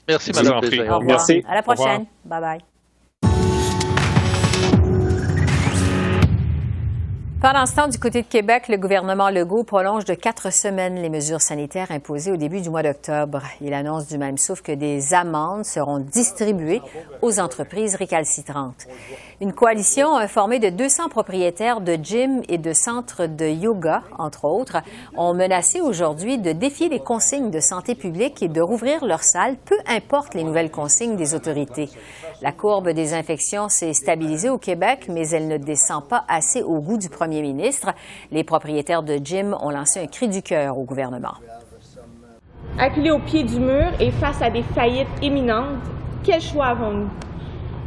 Merci, 0.08 0.32
Mme 0.32 0.52
Au 0.54 0.60
revoir. 0.60 1.02
Merci. 1.02 1.44
À 1.46 1.54
la 1.54 1.62
prochaine. 1.62 2.06
Bye 2.24 2.40
bye. 2.40 2.77
Pendant 7.40 7.66
ce 7.66 7.76
temps, 7.76 7.87
du 7.87 8.00
côté 8.00 8.23
de 8.23 8.26
Québec, 8.26 8.66
le 8.66 8.78
gouvernement 8.78 9.30
Legault 9.30 9.62
prolonge 9.62 10.04
de 10.04 10.14
quatre 10.14 10.52
semaines 10.52 10.97
les 10.97 11.09
mesures 11.09 11.40
sanitaires 11.40 11.92
imposées 11.92 12.33
au 12.33 12.37
début 12.37 12.61
du 12.61 12.68
mois 12.68 12.83
d'octobre. 12.83 13.42
Il 13.61 13.75
annonce 13.75 14.09
du 14.09 14.18
même 14.18 14.38
souffle 14.38 14.62
que 14.62 14.73
des 14.73 15.14
amendes 15.14 15.64
seront 15.64 16.00
distribuées 16.00 16.83
aux 17.23 17.38
entreprises 17.38 17.95
récalcitrantes. 17.95 18.88
Une 19.40 19.52
coalition 19.52 20.18
formée 20.26 20.59
de 20.59 20.68
200 20.68 21.11
propriétaires 21.11 21.80
de 21.80 21.95
gyms 21.95 22.42
et 22.49 22.59
de 22.59 22.73
centres 22.73 23.26
de 23.26 23.47
yoga, 23.47 24.02
entre 24.18 24.45
autres, 24.45 24.78
ont 25.16 25.33
menacé 25.33 25.80
aujourd'hui 25.80 26.38
de 26.38 26.50
défier 26.50 26.88
les 26.88 26.99
consignes 26.99 27.52
de 27.52 27.61
santé 27.61 27.95
publique 27.95 28.42
et 28.42 28.49
de 28.49 28.61
rouvrir 28.61 29.04
leurs 29.04 29.23
salles, 29.23 29.54
peu 29.64 29.76
importe 29.87 30.35
les 30.35 30.42
nouvelles 30.42 30.73
consignes 30.73 31.14
des 31.14 31.37
autorités. 31.37 31.88
La 32.42 32.50
courbe 32.50 32.88
des 32.90 33.14
infections 33.14 33.68
s'est 33.68 33.95
stabilisée 33.95 34.50
au 34.50 34.59
Québec, 34.59 35.07
mais 35.09 35.28
elle 35.28 35.47
ne 35.47 35.57
descend 35.57 36.02
pas 36.09 36.25
assez 36.26 36.62
au 36.62 36.80
goût 36.80 36.99
du 36.99 37.09
premier 37.09 37.27
ministre. 37.28 37.92
Les 38.30 38.44
propriétaires 38.44 39.02
de 39.02 39.16
gyms 39.16 39.56
ont 39.61 39.70
lancé 39.70 40.00
un 40.00 40.06
cri 40.06 40.28
du 40.28 40.42
cœur 40.42 40.78
au 40.78 40.85
gouvernement. 40.85 41.35
Acculés 42.78 43.11
au 43.11 43.18
pied 43.18 43.42
du 43.44 43.58
mur 43.58 43.90
et 44.00 44.11
face 44.11 44.40
à 44.42 44.50
des 44.50 44.62
faillites 44.62 45.08
imminentes, 45.23 45.82
quel 46.23 46.40
choix 46.40 46.66
avons-nous? 46.66 47.08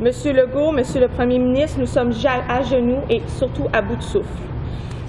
Monsieur 0.02 0.34
Legault, 0.34 0.72
Monsieur 0.72 1.02
le 1.02 1.08
Premier 1.08 1.38
ministre, 1.38 1.80
nous 1.80 1.86
sommes 1.86 2.14
à 2.50 2.64
genoux 2.64 3.02
et 3.10 3.22
surtout 3.28 3.68
à 3.72 3.82
bout 3.82 3.96
de 3.96 4.02
souffle. 4.02 4.51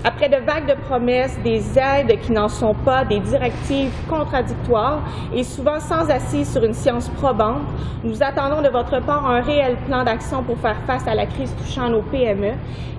Après 0.05 0.29
de 0.29 0.37
vagues 0.45 0.67
de 0.67 0.75
promesses, 0.75 1.39
des 1.45 1.79
aides 1.79 2.19
qui 2.23 2.33
n'en 2.33 2.49
sont 2.49 2.75
pas, 2.75 3.05
des 3.05 3.21
directives 3.21 3.93
contradictoires 4.09 5.01
et 5.33 5.45
souvent 5.45 5.79
sans 5.79 6.11
assise 6.11 6.51
sur 6.51 6.65
une 6.65 6.75
science 6.75 7.09
probante, 7.11 7.63
nous 8.03 8.21
attendons 8.21 8.63
de 8.63 8.69
votre 8.69 9.01
part 9.01 9.31
un 9.31 9.41
réel 9.41 9.77
plan 9.87 10.03
d'action 10.03 10.43
pour 10.43 10.59
faire 10.59 10.77
face 10.89 11.07
à 11.07 11.15
la 11.15 11.27
crise 11.27 11.55
touchant 11.57 11.89
nos 11.89 12.03
PME 12.03 12.55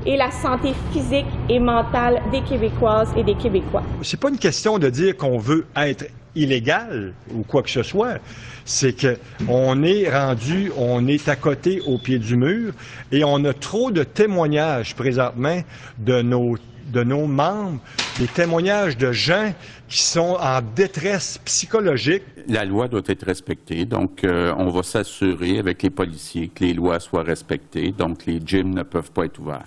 et 0.05 0.15
la 0.15 0.31
santé 0.31 0.73
physique 0.93 1.25
et 1.49 1.59
mentale 1.59 2.21
des 2.31 2.39
Québécoises 2.41 3.11
et 3.17 3.23
des 3.23 3.35
Québécois. 3.35 3.83
C'est 4.01 4.19
pas 4.19 4.29
une 4.29 4.37
question 4.37 4.79
de 4.79 4.89
dire 4.89 5.17
qu'on 5.17 5.37
veut 5.37 5.65
être 5.75 6.05
illégal 6.35 7.13
ou 7.33 7.43
quoi 7.43 7.63
que 7.63 7.69
ce 7.69 7.83
soit. 7.83 8.19
C'est 8.63 8.95
qu'on 8.95 9.83
est 9.83 10.09
rendu, 10.09 10.71
on 10.77 11.05
est 11.07 11.27
à 11.27 11.35
côté 11.35 11.81
au 11.85 11.97
pied 11.97 12.17
du 12.17 12.37
mur 12.37 12.71
et 13.11 13.25
on 13.25 13.43
a 13.43 13.51
trop 13.51 13.91
de 13.91 14.03
témoignages 14.03 14.95
présentement 14.95 15.61
de 15.97 16.21
nos 16.21 16.55
de 16.85 17.03
nos 17.03 17.27
membres, 17.27 17.79
des 18.19 18.27
témoignages 18.27 18.97
de 18.97 19.11
gens 19.11 19.53
qui 19.87 20.01
sont 20.01 20.37
en 20.39 20.61
détresse 20.75 21.39
psychologique. 21.45 22.23
La 22.47 22.65
loi 22.65 22.87
doit 22.87 23.01
être 23.05 23.25
respectée, 23.25 23.85
donc 23.85 24.23
euh, 24.23 24.53
on 24.57 24.69
va 24.69 24.83
s'assurer 24.83 25.59
avec 25.59 25.83
les 25.83 25.89
policiers 25.89 26.49
que 26.49 26.63
les 26.63 26.73
lois 26.73 26.99
soient 26.99 27.23
respectées, 27.23 27.91
donc 27.91 28.25
les 28.25 28.41
gyms 28.45 28.73
ne 28.73 28.83
peuvent 28.83 29.11
pas 29.11 29.25
être 29.25 29.39
ouverts. 29.39 29.65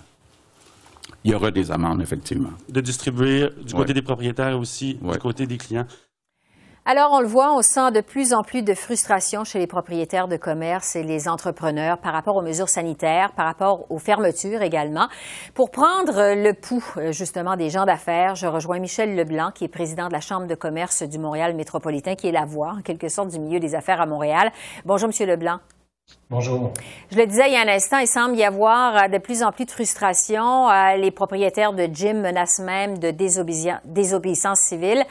Il 1.23 1.31
y 1.31 1.33
aura 1.35 1.51
des 1.51 1.71
amendes, 1.71 2.01
effectivement. 2.01 2.51
De 2.69 2.79
distribuer 2.79 3.49
du 3.65 3.73
côté 3.73 3.93
des 3.93 4.01
propriétaires 4.01 4.57
aussi, 4.57 4.93
du 5.01 5.17
côté 5.17 5.45
des 5.45 5.57
clients. 5.57 5.87
Alors, 6.89 7.11
on 7.11 7.19
le 7.19 7.27
voit, 7.27 7.53
on 7.53 7.61
sent 7.61 7.91
de 7.91 7.99
plus 7.99 8.33
en 8.33 8.43
plus 8.43 8.61
de 8.61 8.73
frustration 8.73 9.43
chez 9.43 9.59
les 9.59 9.67
propriétaires 9.67 10.29
de 10.29 10.37
commerce 10.37 10.95
et 10.95 11.03
les 11.03 11.27
entrepreneurs 11.27 11.97
par 11.97 12.13
rapport 12.13 12.37
aux 12.37 12.41
mesures 12.41 12.69
sanitaires, 12.69 13.33
par 13.33 13.45
rapport 13.45 13.91
aux 13.91 13.99
fermetures 13.99 14.61
également. 14.61 15.09
Pour 15.53 15.69
prendre 15.69 16.33
le 16.33 16.53
pouls, 16.53 17.11
justement, 17.11 17.57
des 17.57 17.69
gens 17.69 17.83
d'affaires, 17.83 18.35
je 18.35 18.47
rejoins 18.47 18.79
Michel 18.79 19.17
Leblanc, 19.17 19.51
qui 19.51 19.65
est 19.65 19.67
président 19.67 20.07
de 20.07 20.13
la 20.13 20.21
Chambre 20.21 20.47
de 20.47 20.55
commerce 20.55 21.03
du 21.03 21.19
Montréal 21.19 21.57
métropolitain, 21.57 22.15
qui 22.15 22.29
est 22.29 22.31
la 22.31 22.45
voix, 22.45 22.75
en 22.77 22.81
quelque 22.81 23.09
sorte, 23.09 23.31
du 23.31 23.39
milieu 23.41 23.59
des 23.59 23.75
affaires 23.75 23.99
à 23.99 24.05
Montréal. 24.05 24.53
Bonjour, 24.85 25.09
Monsieur 25.09 25.25
Leblanc. 25.25 25.59
Bonjour. 26.29 26.71
Je 27.11 27.17
le 27.17 27.25
disais 27.25 27.47
il 27.47 27.53
y 27.53 27.57
a 27.57 27.61
un 27.61 27.67
instant, 27.67 27.97
il 27.97 28.07
semble 28.07 28.37
y 28.37 28.43
avoir 28.45 28.95
euh, 28.95 29.07
de 29.09 29.17
plus 29.17 29.43
en 29.43 29.51
plus 29.51 29.65
de 29.65 29.71
frustration. 29.71 30.69
Euh, 30.69 30.95
les 30.95 31.11
propriétaires 31.11 31.73
de 31.73 31.83
gym 31.83 32.21
menacent 32.21 32.59
même 32.59 32.97
de 32.97 33.11
désobéissance 33.11 34.59
civile. 34.59 35.03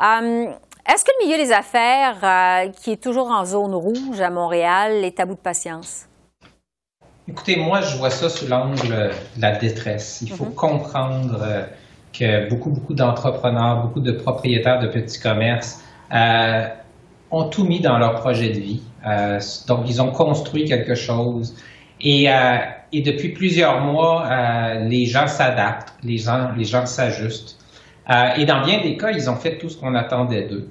Euh, 0.00 0.46
est-ce 0.88 1.04
que 1.04 1.10
le 1.20 1.26
milieu 1.26 1.44
des 1.44 1.52
affaires, 1.52 2.16
euh, 2.22 2.70
qui 2.70 2.92
est 2.92 3.02
toujours 3.02 3.30
en 3.30 3.44
zone 3.44 3.74
rouge 3.74 4.20
à 4.20 4.30
Montréal, 4.30 5.04
est 5.04 5.20
à 5.20 5.26
bout 5.26 5.34
de 5.34 5.40
patience? 5.40 6.06
Écoutez, 7.28 7.56
moi, 7.56 7.82
je 7.82 7.98
vois 7.98 8.08
ça 8.08 8.30
sous 8.30 8.48
l'angle 8.48 8.88
de 8.88 9.10
la 9.40 9.56
détresse. 9.56 10.20
Il 10.22 10.30
faut 10.30 10.46
mhm. 10.46 10.54
comprendre 10.54 11.40
euh, 11.42 11.64
que 12.18 12.48
beaucoup, 12.48 12.70
beaucoup 12.70 12.94
d'entrepreneurs, 12.94 13.82
beaucoup 13.82 14.00
de 14.00 14.12
propriétaires 14.12 14.80
de 14.80 14.86
petits 14.86 15.20
commerces 15.20 15.84
euh, 16.10 16.66
ont 17.30 17.50
tout 17.50 17.64
mis 17.64 17.80
dans 17.80 17.98
leur 17.98 18.14
projet 18.14 18.48
de 18.48 18.58
vie. 18.58 18.82
donc, 19.68 19.80
ils 19.86 20.00
ont 20.00 20.10
construit 20.10 20.64
quelque 20.64 20.94
chose. 20.94 21.54
Et, 22.00 22.28
et 22.92 23.02
depuis 23.02 23.28
plusieurs 23.30 23.82
mois, 23.82 24.74
les 24.80 25.04
gens 25.04 25.26
s'adaptent, 25.26 25.92
les 26.02 26.16
gens, 26.16 26.52
les 26.56 26.64
gens 26.64 26.86
s'ajustent. 26.86 27.57
Euh, 28.10 28.34
et 28.36 28.46
dans 28.46 28.62
bien 28.62 28.80
des 28.80 28.96
cas, 28.96 29.10
ils 29.10 29.28
ont 29.28 29.36
fait 29.36 29.58
tout 29.58 29.68
ce 29.68 29.76
qu'on 29.78 29.94
attendait 29.94 30.46
d'eux. 30.46 30.68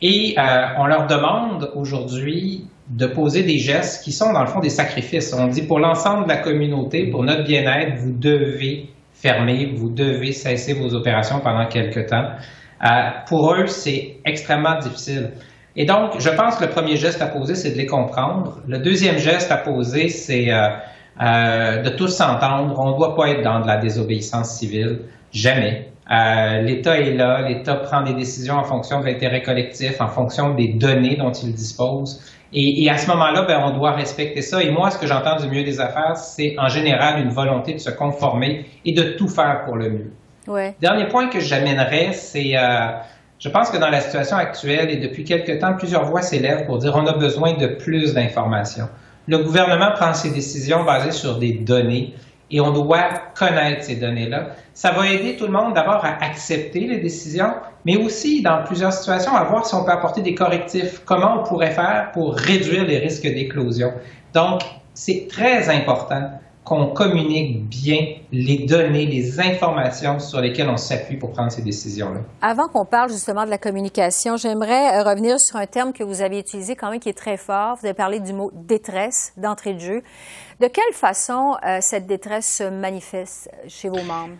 Et 0.00 0.34
euh, 0.38 0.42
on 0.78 0.86
leur 0.86 1.06
demande 1.06 1.70
aujourd'hui 1.74 2.66
de 2.88 3.06
poser 3.06 3.42
des 3.42 3.58
gestes 3.58 4.04
qui 4.04 4.12
sont 4.12 4.32
dans 4.32 4.40
le 4.40 4.46
fond 4.46 4.60
des 4.60 4.70
sacrifices. 4.70 5.34
On 5.34 5.48
dit 5.48 5.62
pour 5.62 5.80
l'ensemble 5.80 6.24
de 6.24 6.28
la 6.28 6.38
communauté, 6.38 7.10
pour 7.10 7.24
notre 7.24 7.44
bien-être, 7.44 7.98
vous 7.98 8.12
devez 8.12 8.88
fermer, 9.12 9.72
vous 9.74 9.90
devez 9.90 10.32
cesser 10.32 10.72
vos 10.72 10.94
opérations 10.94 11.40
pendant 11.40 11.66
quelque 11.66 12.00
temps. 12.00 12.30
Euh, 12.84 12.86
pour 13.26 13.52
eux, 13.52 13.66
c'est 13.66 14.16
extrêmement 14.24 14.78
difficile. 14.78 15.32
Et 15.76 15.84
donc, 15.84 16.18
je 16.18 16.30
pense 16.30 16.56
que 16.56 16.64
le 16.64 16.70
premier 16.70 16.96
geste 16.96 17.20
à 17.20 17.26
poser, 17.26 17.54
c'est 17.54 17.72
de 17.72 17.76
les 17.76 17.86
comprendre. 17.86 18.60
Le 18.66 18.78
deuxième 18.78 19.18
geste 19.18 19.52
à 19.52 19.58
poser, 19.58 20.08
c'est 20.08 20.46
de 21.20 21.88
tous 21.90 22.08
s'entendre. 22.08 22.74
On 22.78 22.92
ne 22.92 22.96
doit 22.96 23.14
pas 23.14 23.28
être 23.28 23.42
dans 23.42 23.60
de 23.60 23.66
la 23.66 23.76
désobéissance 23.76 24.58
civile, 24.58 25.00
jamais. 25.32 25.88
Euh, 26.10 26.62
L'État 26.62 26.98
est 26.98 27.12
là, 27.12 27.42
l'État 27.46 27.74
prend 27.74 28.02
des 28.02 28.14
décisions 28.14 28.54
en 28.54 28.64
fonction 28.64 29.00
de 29.00 29.06
l'intérêt 29.06 29.42
collectif, 29.42 30.00
en 30.00 30.08
fonction 30.08 30.54
des 30.54 30.68
données 30.68 31.16
dont 31.16 31.32
il 31.32 31.52
dispose. 31.52 32.22
Et, 32.52 32.82
et 32.82 32.90
à 32.90 32.96
ce 32.96 33.08
moment-là, 33.08 33.42
ben, 33.42 33.60
on 33.62 33.76
doit 33.76 33.92
respecter 33.92 34.40
ça. 34.40 34.62
Et 34.62 34.70
moi, 34.70 34.90
ce 34.90 34.98
que 34.98 35.06
j'entends 35.06 35.36
du 35.36 35.48
mieux 35.48 35.64
des 35.64 35.80
affaires, 35.80 36.16
c'est 36.16 36.56
en 36.58 36.68
général 36.68 37.20
une 37.20 37.28
volonté 37.30 37.74
de 37.74 37.78
se 37.78 37.90
conformer 37.90 38.64
et 38.86 38.92
de 38.92 39.02
tout 39.02 39.28
faire 39.28 39.64
pour 39.66 39.76
le 39.76 39.90
mieux. 39.90 40.12
Ouais. 40.46 40.74
Dernier 40.80 41.08
point 41.08 41.28
que 41.28 41.40
j'amènerais, 41.40 42.12
c'est, 42.12 42.56
euh, 42.56 42.88
je 43.38 43.50
pense 43.50 43.68
que 43.70 43.76
dans 43.76 43.90
la 43.90 44.00
situation 44.00 44.38
actuelle 44.38 44.90
et 44.90 44.96
depuis 44.96 45.24
quelque 45.24 45.52
temps, 45.60 45.74
plusieurs 45.76 46.06
voix 46.06 46.22
s'élèvent 46.22 46.64
pour 46.64 46.78
dire 46.78 46.94
on 46.96 47.06
a 47.06 47.18
besoin 47.18 47.52
de 47.52 47.66
plus 47.66 48.14
d'informations. 48.14 48.88
Le 49.26 49.38
gouvernement 49.38 49.90
prend 49.94 50.14
ses 50.14 50.30
décisions 50.30 50.84
basées 50.84 51.12
sur 51.12 51.38
des 51.38 51.52
données 51.52 52.14
et 52.50 52.60
on 52.60 52.70
doit 52.72 53.08
connaître 53.36 53.84
ces 53.84 53.96
données-là. 53.96 54.50
Ça 54.74 54.92
va 54.92 55.06
aider 55.06 55.36
tout 55.36 55.44
le 55.44 55.52
monde 55.52 55.74
d'abord 55.74 56.04
à 56.04 56.24
accepter 56.24 56.80
les 56.80 56.98
décisions, 56.98 57.52
mais 57.84 57.96
aussi, 57.96 58.42
dans 58.42 58.62
plusieurs 58.64 58.92
situations, 58.92 59.34
à 59.34 59.44
voir 59.44 59.66
si 59.66 59.74
on 59.74 59.84
peut 59.84 59.92
apporter 59.92 60.22
des 60.22 60.34
correctifs. 60.34 61.02
Comment 61.04 61.40
on 61.40 61.44
pourrait 61.44 61.72
faire 61.72 62.10
pour 62.12 62.34
réduire 62.34 62.84
les 62.84 62.98
risques 62.98 63.22
d'éclosion. 63.22 63.92
Donc, 64.32 64.62
c'est 64.94 65.26
très 65.28 65.68
important 65.68 66.30
qu'on 66.68 66.88
communique 66.88 67.66
bien 67.68 68.16
les 68.30 68.66
données, 68.66 69.06
les 69.06 69.40
informations 69.40 70.18
sur 70.18 70.40
lesquelles 70.40 70.68
on 70.68 70.76
s'appuie 70.76 71.16
pour 71.16 71.32
prendre 71.32 71.50
ces 71.50 71.62
décisions-là. 71.62 72.20
Avant 72.42 72.68
qu'on 72.68 72.84
parle 72.84 73.10
justement 73.10 73.44
de 73.44 73.50
la 73.50 73.56
communication, 73.56 74.36
j'aimerais 74.36 74.98
euh, 74.98 75.02
revenir 75.02 75.40
sur 75.40 75.56
un 75.56 75.66
terme 75.66 75.92
que 75.92 76.04
vous 76.04 76.20
avez 76.20 76.38
utilisé 76.38 76.76
quand 76.76 76.90
même 76.90 77.00
qui 77.00 77.08
est 77.08 77.16
très 77.16 77.38
fort. 77.38 77.76
Vous 77.80 77.86
avez 77.86 77.94
parlé 77.94 78.20
du 78.20 78.34
mot 78.34 78.50
détresse 78.54 79.32
d'entrée 79.38 79.74
de 79.74 79.80
jeu. 79.80 80.02
De 80.60 80.66
quelle 80.66 80.92
façon 80.92 81.56
euh, 81.66 81.78
cette 81.80 82.06
détresse 82.06 82.58
se 82.58 82.64
manifeste 82.64 83.50
chez 83.66 83.88
vos 83.88 84.02
membres? 84.02 84.36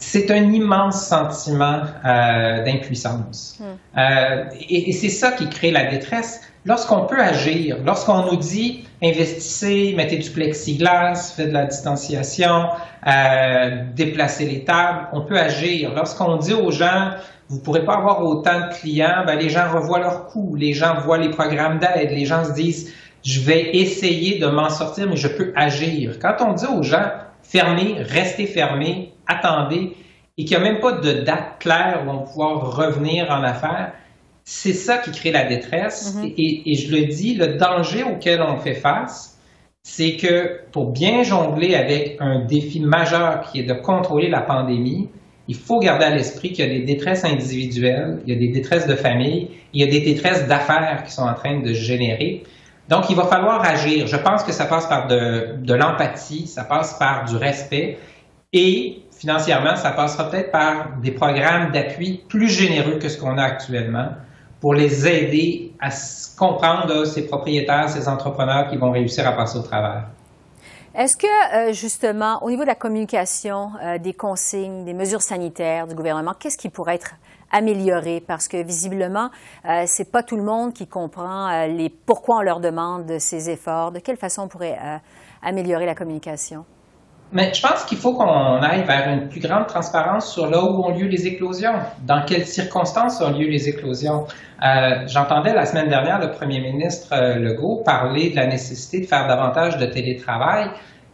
c'est 0.00 0.30
un 0.30 0.50
immense 0.50 1.06
sentiment 1.06 1.82
euh, 2.04 2.64
d'impuissance. 2.64 3.58
Hmm. 3.60 3.98
Euh, 3.98 4.44
et, 4.58 4.88
et 4.88 4.92
c'est 4.92 5.10
ça 5.10 5.32
qui 5.32 5.48
crée 5.48 5.70
la 5.70 5.84
détresse. 5.84 6.40
Lorsqu'on 6.66 7.06
peut 7.06 7.20
agir, 7.20 7.78
lorsqu'on 7.86 8.30
nous 8.30 8.36
dit 8.36 8.84
investissez, 9.02 9.94
mettez 9.96 10.18
du 10.18 10.30
plexiglas, 10.30 11.32
faites 11.34 11.48
de 11.48 11.54
la 11.54 11.64
distanciation, 11.64 12.68
euh, 13.06 13.84
déplacez 13.94 14.46
les 14.46 14.64
tables, 14.64 15.08
on 15.12 15.22
peut 15.22 15.38
agir. 15.38 15.94
Lorsqu'on 15.94 16.36
dit 16.36 16.52
aux 16.52 16.70
gens 16.70 17.12
vous 17.48 17.58
pourrez 17.58 17.84
pas 17.84 17.96
avoir 17.96 18.22
autant 18.24 18.68
de 18.68 18.74
clients, 18.74 19.24
ben, 19.26 19.36
les 19.36 19.48
gens 19.48 19.72
revoient 19.72 19.98
leurs 19.98 20.26
coûts, 20.26 20.54
les 20.54 20.72
gens 20.72 21.00
voient 21.00 21.18
les 21.18 21.30
programmes 21.30 21.78
d'aide, 21.78 22.10
les 22.10 22.24
gens 22.24 22.44
se 22.44 22.52
disent 22.52 22.94
je 23.24 23.40
vais 23.40 23.76
essayer 23.76 24.38
de 24.38 24.46
m'en 24.46 24.70
sortir, 24.70 25.08
mais 25.08 25.16
je 25.16 25.28
peux 25.28 25.52
agir. 25.56 26.18
Quand 26.20 26.36
on 26.40 26.52
dit 26.52 26.66
aux 26.66 26.82
gens 26.82 27.10
fermez, 27.42 27.96
restez 28.00 28.46
fermés, 28.46 29.14
attendez, 29.26 29.96
et 30.38 30.44
qu'il 30.44 30.56
n'y 30.58 30.64
a 30.64 30.72
même 30.72 30.80
pas 30.80 30.92
de 30.92 31.12
date 31.12 31.58
claire 31.58 32.04
où 32.06 32.10
on 32.10 32.16
va 32.18 32.22
pouvoir 32.22 32.76
revenir 32.76 33.30
en 33.30 33.42
affaires, 33.42 33.92
c'est 34.52 34.72
ça 34.72 34.98
qui 34.98 35.12
crée 35.12 35.30
la 35.30 35.44
détresse. 35.44 36.16
Mhm. 36.16 36.32
et, 36.36 36.72
et 36.72 36.74
je 36.74 36.90
le 36.90 37.06
dis, 37.06 37.34
le 37.34 37.56
danger 37.56 38.02
auquel 38.02 38.42
on 38.42 38.56
fait 38.56 38.74
face, 38.74 39.38
c'est 39.84 40.16
que 40.16 40.62
pour 40.72 40.90
bien 40.90 41.22
jongler 41.22 41.76
avec 41.76 42.16
un 42.18 42.44
défi 42.44 42.80
majeur 42.80 43.42
qui 43.42 43.60
est 43.60 43.62
de 43.62 43.74
contrôler 43.74 44.28
la 44.28 44.40
pandémie, 44.40 45.08
il 45.46 45.54
faut 45.54 45.78
garder 45.78 46.04
à 46.04 46.10
l'esprit 46.10 46.50
qu'il 46.50 46.66
y 46.66 46.68
a 46.68 46.78
des 46.78 46.84
détresses 46.84 47.24
individuelles, 47.24 48.18
il 48.26 48.34
y 48.34 48.36
a 48.36 48.38
des 48.40 48.48
détresses 48.48 48.88
de 48.88 48.96
famille, 48.96 49.50
il 49.72 49.80
y 49.80 49.84
a 49.84 49.86
des 49.86 50.00
détresses 50.00 50.48
d'affaires 50.48 51.04
qui 51.06 51.12
sont 51.12 51.22
en 51.22 51.34
train 51.34 51.60
de 51.60 51.72
se 51.72 51.80
générer. 51.80 52.42
Donc, 52.88 53.08
il 53.08 53.14
va 53.14 53.26
falloir 53.26 53.64
agir. 53.64 54.08
Je 54.08 54.16
pense 54.16 54.42
que 54.42 54.50
ça 54.50 54.64
passe 54.64 54.86
par 54.88 55.06
de, 55.06 55.58
de 55.62 55.74
l'empathie, 55.74 56.48
ça 56.48 56.64
passe 56.64 56.98
par 56.98 57.24
du 57.24 57.36
respect 57.36 57.98
et 58.52 58.98
financièrement, 59.16 59.76
ça 59.76 59.92
passera 59.92 60.28
peut-être 60.28 60.50
par 60.50 60.96
des 61.00 61.12
programmes 61.12 61.70
d'appui 61.70 62.24
plus 62.28 62.48
généreux 62.48 62.98
que 62.98 63.08
ce 63.08 63.16
qu'on 63.16 63.38
a 63.38 63.44
actuellement 63.44 64.08
pour 64.60 64.74
les 64.74 65.08
aider 65.08 65.72
à 65.80 65.88
comprendre 66.38 67.04
ces 67.04 67.26
propriétaires, 67.26 67.88
ces 67.88 68.08
entrepreneurs 68.08 68.68
qui 68.68 68.76
vont 68.76 68.90
réussir 68.90 69.26
à 69.26 69.32
passer 69.32 69.58
au 69.58 69.62
travers. 69.62 70.04
Est-ce 70.94 71.16
que, 71.16 71.26
euh, 71.26 71.72
justement, 71.72 72.42
au 72.42 72.50
niveau 72.50 72.62
de 72.62 72.68
la 72.68 72.74
communication, 72.74 73.70
euh, 73.82 73.98
des 73.98 74.12
consignes, 74.12 74.84
des 74.84 74.92
mesures 74.92 75.22
sanitaires 75.22 75.86
du 75.86 75.94
gouvernement, 75.94 76.34
qu'est-ce 76.38 76.58
qui 76.58 76.68
pourrait 76.68 76.96
être 76.96 77.12
amélioré? 77.52 78.20
Parce 78.26 78.48
que, 78.48 78.62
visiblement, 78.62 79.30
euh, 79.66 79.84
c'est 79.86 80.10
pas 80.10 80.24
tout 80.24 80.36
le 80.36 80.42
monde 80.42 80.72
qui 80.72 80.88
comprend 80.88 81.66
les, 81.66 81.90
pourquoi 81.90 82.38
on 82.38 82.42
leur 82.42 82.58
demande 82.58 83.18
ces 83.18 83.50
efforts. 83.50 83.92
De 83.92 84.00
quelle 84.00 84.16
façon 84.16 84.42
on 84.42 84.48
pourrait 84.48 84.78
améliorer 85.42 85.86
la 85.86 85.94
communication? 85.94 86.64
Mais 87.32 87.54
je 87.54 87.62
pense 87.62 87.84
qu'il 87.84 87.98
faut 87.98 88.14
qu'on 88.14 88.60
aille 88.60 88.82
vers 88.84 89.08
une 89.08 89.28
plus 89.28 89.40
grande 89.40 89.68
transparence 89.68 90.32
sur 90.32 90.50
là 90.50 90.64
où 90.64 90.82
ont 90.84 90.90
lieu 90.90 91.06
les 91.06 91.28
éclosions, 91.28 91.74
dans 92.04 92.24
quelles 92.24 92.46
circonstances 92.46 93.20
ont 93.20 93.30
lieu 93.30 93.46
les 93.46 93.68
éclosions? 93.68 94.26
Euh, 94.64 95.06
J'entendais 95.06 95.54
la 95.54 95.64
semaine 95.64 95.88
dernière 95.88 96.18
le 96.18 96.32
premier 96.32 96.60
ministre 96.60 97.12
euh, 97.12 97.36
Legault 97.36 97.82
parler 97.84 98.30
de 98.30 98.36
la 98.36 98.46
nécessité 98.46 99.00
de 99.00 99.06
faire 99.06 99.28
davantage 99.28 99.78
de 99.78 99.86
télétravail. 99.86 100.70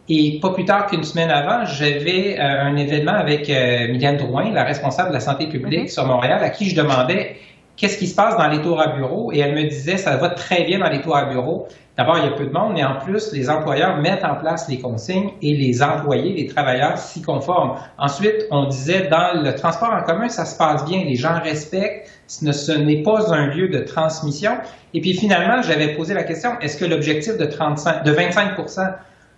Et 0.08 0.38
pas 0.40 0.50
plus 0.50 0.64
tard 0.64 0.86
qu'une 0.86 1.02
semaine 1.02 1.30
avant, 1.30 1.64
j'avais 1.64 2.38
euh, 2.38 2.62
un 2.62 2.76
événement 2.76 3.14
avec 3.14 3.50
euh, 3.50 3.88
Mylène 3.88 4.16
Drouin, 4.16 4.52
la 4.52 4.62
responsable 4.62 5.08
de 5.08 5.14
la 5.14 5.20
santé 5.20 5.48
publique 5.48 5.90
sur 5.90 6.06
Montréal, 6.06 6.42
à 6.42 6.50
qui 6.50 6.70
je 6.70 6.76
demandais 6.76 7.36
qu'est-ce 7.76 7.98
qui 7.98 8.06
se 8.06 8.14
passe 8.14 8.36
dans 8.36 8.48
les 8.48 8.60
tours 8.62 8.80
à 8.80 8.88
bureau? 8.96 9.32
Et 9.32 9.38
elle 9.40 9.54
me 9.54 9.62
disait 9.68 9.96
ça 9.96 10.16
va 10.16 10.30
très 10.30 10.64
bien 10.64 10.78
dans 10.78 10.88
les 10.90 11.00
tours 11.00 11.16
à 11.16 11.26
bureau. 11.26 11.66
D'abord, 11.96 12.18
il 12.18 12.24
y 12.24 12.28
a 12.28 12.32
peu 12.32 12.44
de 12.44 12.52
monde, 12.52 12.72
mais 12.74 12.84
en 12.84 12.96
plus, 12.96 13.32
les 13.32 13.48
employeurs 13.48 13.96
mettent 13.96 14.22
en 14.24 14.34
place 14.34 14.68
les 14.68 14.78
consignes 14.78 15.30
et 15.40 15.54
les 15.54 15.82
employés, 15.82 16.34
les 16.34 16.46
travailleurs 16.46 16.98
s'y 16.98 17.22
conforment. 17.22 17.78
Ensuite, 17.96 18.44
on 18.50 18.66
disait 18.66 19.08
dans 19.08 19.42
le 19.42 19.54
transport 19.54 19.90
en 19.90 20.02
commun, 20.02 20.28
ça 20.28 20.44
se 20.44 20.58
passe 20.58 20.84
bien, 20.84 21.02
les 21.04 21.14
gens 21.14 21.40
respectent, 21.42 22.06
ce 22.26 22.44
ne- 22.44 22.52
ce 22.52 22.72
n'est 22.72 23.02
pas 23.02 23.32
un 23.34 23.46
lieu 23.46 23.68
de 23.68 23.78
transmission. 23.78 24.52
Et 24.92 25.00
puis 25.00 25.14
finalement, 25.14 25.62
j'avais 25.62 25.94
posé 25.96 26.12
la 26.12 26.24
question, 26.24 26.50
est-ce 26.60 26.76
que 26.76 26.84
l'objectif 26.84 27.38
de, 27.38 27.46
35, 27.46 28.02
de 28.04 28.12
25% 28.12 28.82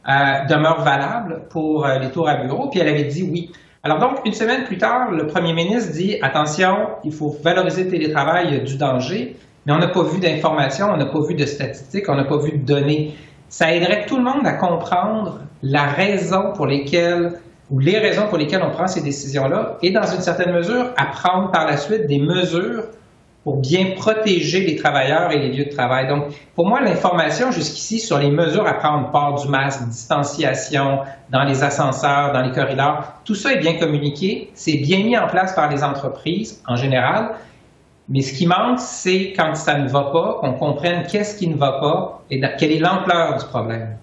euh, 0.08 0.44
demeure 0.48 0.82
valable 0.82 1.42
pour 1.50 1.86
euh, 1.86 1.98
les 2.00 2.10
tours 2.10 2.28
à 2.28 2.34
bureau? 2.36 2.68
Puis 2.70 2.80
elle 2.80 2.88
avait 2.88 3.04
dit 3.04 3.22
oui. 3.22 3.52
Alors 3.84 3.98
donc, 4.00 4.20
une 4.24 4.32
semaine 4.32 4.64
plus 4.64 4.78
tard, 4.78 5.12
le 5.12 5.26
premier 5.26 5.52
ministre 5.52 5.92
dit, 5.92 6.16
attention, 6.20 6.88
il 7.04 7.12
faut 7.12 7.36
valoriser 7.42 7.84
le 7.84 7.90
télétravail, 7.90 8.62
du 8.64 8.76
danger, 8.76 9.36
mais 9.64 9.72
on 9.72 9.78
n'a 9.78 9.88
pas 9.88 10.02
vu 10.02 10.18
d'informations, 10.18 10.88
on 10.92 10.96
n'a 10.96 11.06
pas 11.06 11.20
vu 11.20 11.34
de 11.34 11.46
statistiques, 11.46 12.08
on 12.08 12.16
n'a 12.16 12.24
pas 12.24 12.38
vu 12.38 12.52
de 12.52 12.64
données. 12.64 13.14
Ça 13.48 13.72
aiderait 13.72 14.04
tout 14.06 14.16
le 14.16 14.24
monde 14.24 14.46
à 14.46 14.54
comprendre 14.54 15.40
la 15.62 15.84
raison 15.84 16.52
pour 16.54 16.66
lesquelles 16.66 17.40
ou 17.70 17.78
les 17.78 17.98
raisons 17.98 18.28
pour 18.28 18.38
lesquelles 18.38 18.62
on 18.62 18.70
prend 18.70 18.86
ces 18.86 19.02
décisions-là 19.02 19.76
et 19.82 19.90
dans 19.90 20.06
une 20.06 20.22
certaine 20.22 20.52
mesure 20.52 20.90
à 20.96 21.06
prendre 21.06 21.50
par 21.50 21.66
la 21.66 21.76
suite 21.76 22.06
des 22.06 22.18
mesures 22.18 22.84
pour 23.44 23.56
bien 23.56 23.92
protéger 23.96 24.60
les 24.60 24.76
travailleurs 24.76 25.30
et 25.32 25.38
les 25.38 25.48
lieux 25.48 25.64
de 25.66 25.70
travail. 25.70 26.08
Donc, 26.08 26.24
pour 26.54 26.66
moi, 26.66 26.80
l'information 26.80 27.50
jusqu'ici 27.50 28.00
sur 28.00 28.18
les 28.18 28.30
mesures 28.30 28.66
à 28.66 28.74
prendre, 28.74 29.10
port 29.10 29.40
du 29.40 29.48
masque, 29.48 29.86
distanciation, 29.88 31.00
dans 31.30 31.44
les 31.44 31.62
ascenseurs, 31.62 32.32
dans 32.32 32.42
les 32.42 32.52
corridors, 32.52 33.04
tout 33.24 33.34
ça 33.34 33.52
est 33.52 33.58
bien 33.58 33.78
communiqué, 33.78 34.50
c'est 34.54 34.78
bien 34.78 34.98
mis 34.98 35.16
en 35.16 35.28
place 35.28 35.54
par 35.54 35.70
les 35.70 35.84
entreprises 35.84 36.62
en 36.66 36.76
général, 36.76 37.30
mais 38.08 38.22
ce 38.22 38.32
qui 38.32 38.46
manque, 38.46 38.80
c'est 38.80 39.34
quand 39.36 39.54
ça 39.54 39.78
ne 39.78 39.88
va 39.88 40.04
pas, 40.04 40.38
qu'on 40.40 40.54
comprenne 40.54 41.04
qu'est-ce 41.06 41.38
qui 41.38 41.46
ne 41.46 41.56
va 41.56 41.72
pas 41.72 42.22
et 42.30 42.40
quelle 42.58 42.72
est 42.72 42.78
l'ampleur 42.78 43.38
du 43.38 43.44
problème. 43.44 43.96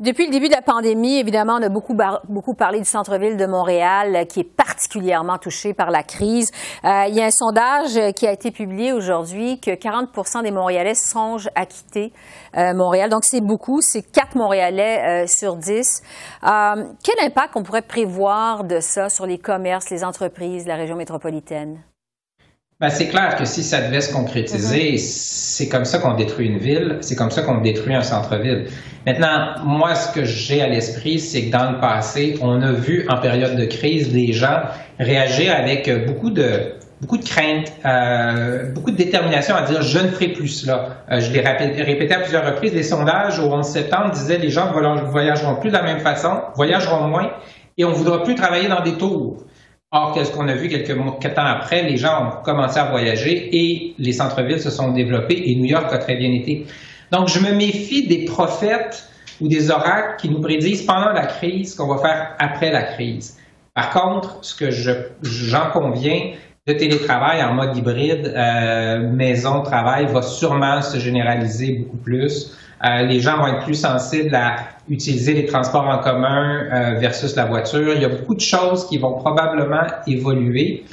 Depuis 0.00 0.26
le 0.26 0.30
début 0.30 0.46
de 0.46 0.54
la 0.54 0.62
pandémie, 0.62 1.18
évidemment, 1.18 1.56
on 1.58 1.62
a 1.62 1.68
beaucoup, 1.68 1.96
beaucoup 2.28 2.54
parlé 2.54 2.78
du 2.78 2.84
centre-ville 2.84 3.36
de 3.36 3.46
Montréal, 3.46 4.14
euh, 4.14 4.24
qui 4.24 4.38
est 4.38 4.44
particulièrement 4.44 5.38
touché 5.38 5.74
par 5.74 5.90
la 5.90 6.04
crise. 6.04 6.52
Euh, 6.84 7.06
il 7.08 7.16
y 7.16 7.20
a 7.20 7.24
un 7.24 7.32
sondage 7.32 7.96
euh, 7.96 8.12
qui 8.12 8.24
a 8.24 8.30
été 8.30 8.52
publié 8.52 8.92
aujourd'hui 8.92 9.58
que 9.58 9.74
40 9.74 10.10
des 10.44 10.52
Montréalais 10.52 10.94
songent 10.94 11.50
à 11.56 11.66
quitter 11.66 12.12
euh, 12.56 12.74
Montréal. 12.74 13.10
Donc, 13.10 13.24
c'est 13.24 13.40
beaucoup. 13.40 13.80
C'est 13.80 14.02
4 14.02 14.36
Montréalais 14.36 15.24
euh, 15.24 15.26
sur 15.26 15.56
10. 15.56 16.02
Euh, 16.44 16.84
quel 17.02 17.26
impact 17.26 17.56
on 17.56 17.64
pourrait 17.64 17.82
prévoir 17.82 18.62
de 18.62 18.78
ça 18.78 19.08
sur 19.08 19.26
les 19.26 19.38
commerces, 19.38 19.90
les 19.90 20.04
entreprises 20.04 20.64
la 20.68 20.76
région 20.76 20.94
métropolitaine? 20.94 21.80
Ben, 22.80 22.90
c'est 22.90 23.08
clair 23.08 23.34
que 23.34 23.44
si 23.44 23.64
ça 23.64 23.80
devait 23.80 24.00
se 24.00 24.12
concrétiser, 24.12 24.98
c'est 24.98 25.68
comme 25.68 25.84
ça 25.84 25.98
qu'on 25.98 26.14
détruit 26.14 26.46
une 26.46 26.58
ville, 26.58 26.98
c'est 27.00 27.16
comme 27.16 27.32
ça 27.32 27.42
qu'on 27.42 27.58
détruit 27.60 27.92
un 27.92 28.02
centre-ville. 28.02 28.66
Maintenant, 29.04 29.56
moi, 29.64 29.96
ce 29.96 30.14
que 30.14 30.24
j'ai 30.24 30.62
à 30.62 30.68
l'esprit, 30.68 31.18
c'est 31.18 31.46
que 31.46 31.50
dans 31.50 31.72
le 31.72 31.80
passé, 31.80 32.38
on 32.40 32.62
a 32.62 32.70
vu 32.70 33.04
en 33.08 33.16
période 33.16 33.56
de 33.56 33.64
crise 33.64 34.12
des 34.12 34.32
gens 34.32 34.60
réagir 35.00 35.52
avec 35.56 35.90
beaucoup 36.06 36.30
de 36.30 36.74
beaucoup 37.00 37.18
de 37.18 37.24
crainte, 37.24 37.72
euh, 37.84 38.70
beaucoup 38.72 38.92
de 38.92 38.96
détermination 38.96 39.56
à 39.56 39.62
dire 39.62 39.82
je 39.82 39.98
ne 39.98 40.06
ferai 40.06 40.28
plus 40.28 40.46
cela. 40.46 41.04
Euh, 41.10 41.18
je 41.18 41.32
l'ai 41.32 41.40
répété, 41.40 42.14
à 42.14 42.20
plusieurs 42.20 42.46
reprises. 42.46 42.74
Les 42.74 42.84
sondages 42.84 43.40
au 43.40 43.52
11 43.52 43.66
septembre 43.66 44.12
disaient 44.12 44.38
les 44.38 44.50
gens 44.50 44.72
ne 44.72 45.00
voyageront 45.00 45.56
plus 45.56 45.70
de 45.70 45.74
la 45.74 45.82
même 45.82 45.98
façon, 45.98 46.42
voyageront 46.54 47.08
moins 47.08 47.32
et 47.76 47.84
on 47.84 47.90
voudra 47.90 48.22
plus 48.22 48.36
travailler 48.36 48.68
dans 48.68 48.82
des 48.82 48.94
tours. 48.94 49.42
Or, 49.90 50.12
qu'est-ce 50.12 50.32
qu'on 50.32 50.48
a 50.48 50.54
vu 50.54 50.68
quelques 50.68 50.94
temps 51.34 51.46
après, 51.46 51.82
les 51.82 51.96
gens 51.96 52.22
ont 52.22 52.42
commencé 52.42 52.78
à 52.78 52.90
voyager 52.90 53.48
et 53.56 53.94
les 53.98 54.12
centres-villes 54.12 54.60
se 54.60 54.68
sont 54.68 54.92
développés 54.92 55.50
et 55.50 55.56
New 55.56 55.64
York 55.64 55.86
a 55.90 55.96
très 55.96 56.16
bien 56.16 56.30
été. 56.30 56.66
Donc, 57.10 57.28
je 57.28 57.38
me 57.40 57.54
méfie 57.54 58.06
des 58.06 58.26
prophètes 58.26 59.08
ou 59.40 59.48
des 59.48 59.70
oracles 59.70 60.16
qui 60.20 60.28
nous 60.28 60.42
prédisent 60.42 60.82
pendant 60.82 61.12
la 61.12 61.24
crise 61.24 61.72
ce 61.72 61.76
qu'on 61.78 61.86
va 61.86 62.02
faire 62.02 62.36
après 62.38 62.70
la 62.70 62.82
crise. 62.82 63.38
Par 63.72 63.88
contre, 63.90 64.38
ce 64.42 64.54
que 64.54 64.70
j'en 64.70 65.70
conviens, 65.72 66.32
le 66.66 66.76
télétravail 66.76 67.42
en 67.42 67.54
mode 67.54 67.74
hybride, 67.74 68.26
euh, 68.36 69.10
maison-travail, 69.10 70.04
va 70.12 70.20
sûrement 70.20 70.82
se 70.82 70.98
généraliser 70.98 71.78
beaucoup 71.78 71.96
plus. 71.96 72.52
Euh, 72.84 73.02
les 73.02 73.20
gens 73.20 73.38
vont 73.38 73.48
être 73.48 73.64
plus 73.64 73.74
sensibles 73.74 74.34
à 74.34 74.56
utiliser 74.88 75.34
les 75.34 75.46
transports 75.46 75.86
en 75.86 75.98
commun 75.98 76.66
euh, 76.72 76.94
versus 76.98 77.34
la 77.34 77.44
voiture. 77.44 77.92
Il 77.94 78.02
y 78.02 78.04
a 78.04 78.08
beaucoup 78.08 78.34
de 78.34 78.40
choses 78.40 78.86
qui 78.88 78.98
vont 78.98 79.14
probablement 79.14 79.82
évoluer, 80.06 80.84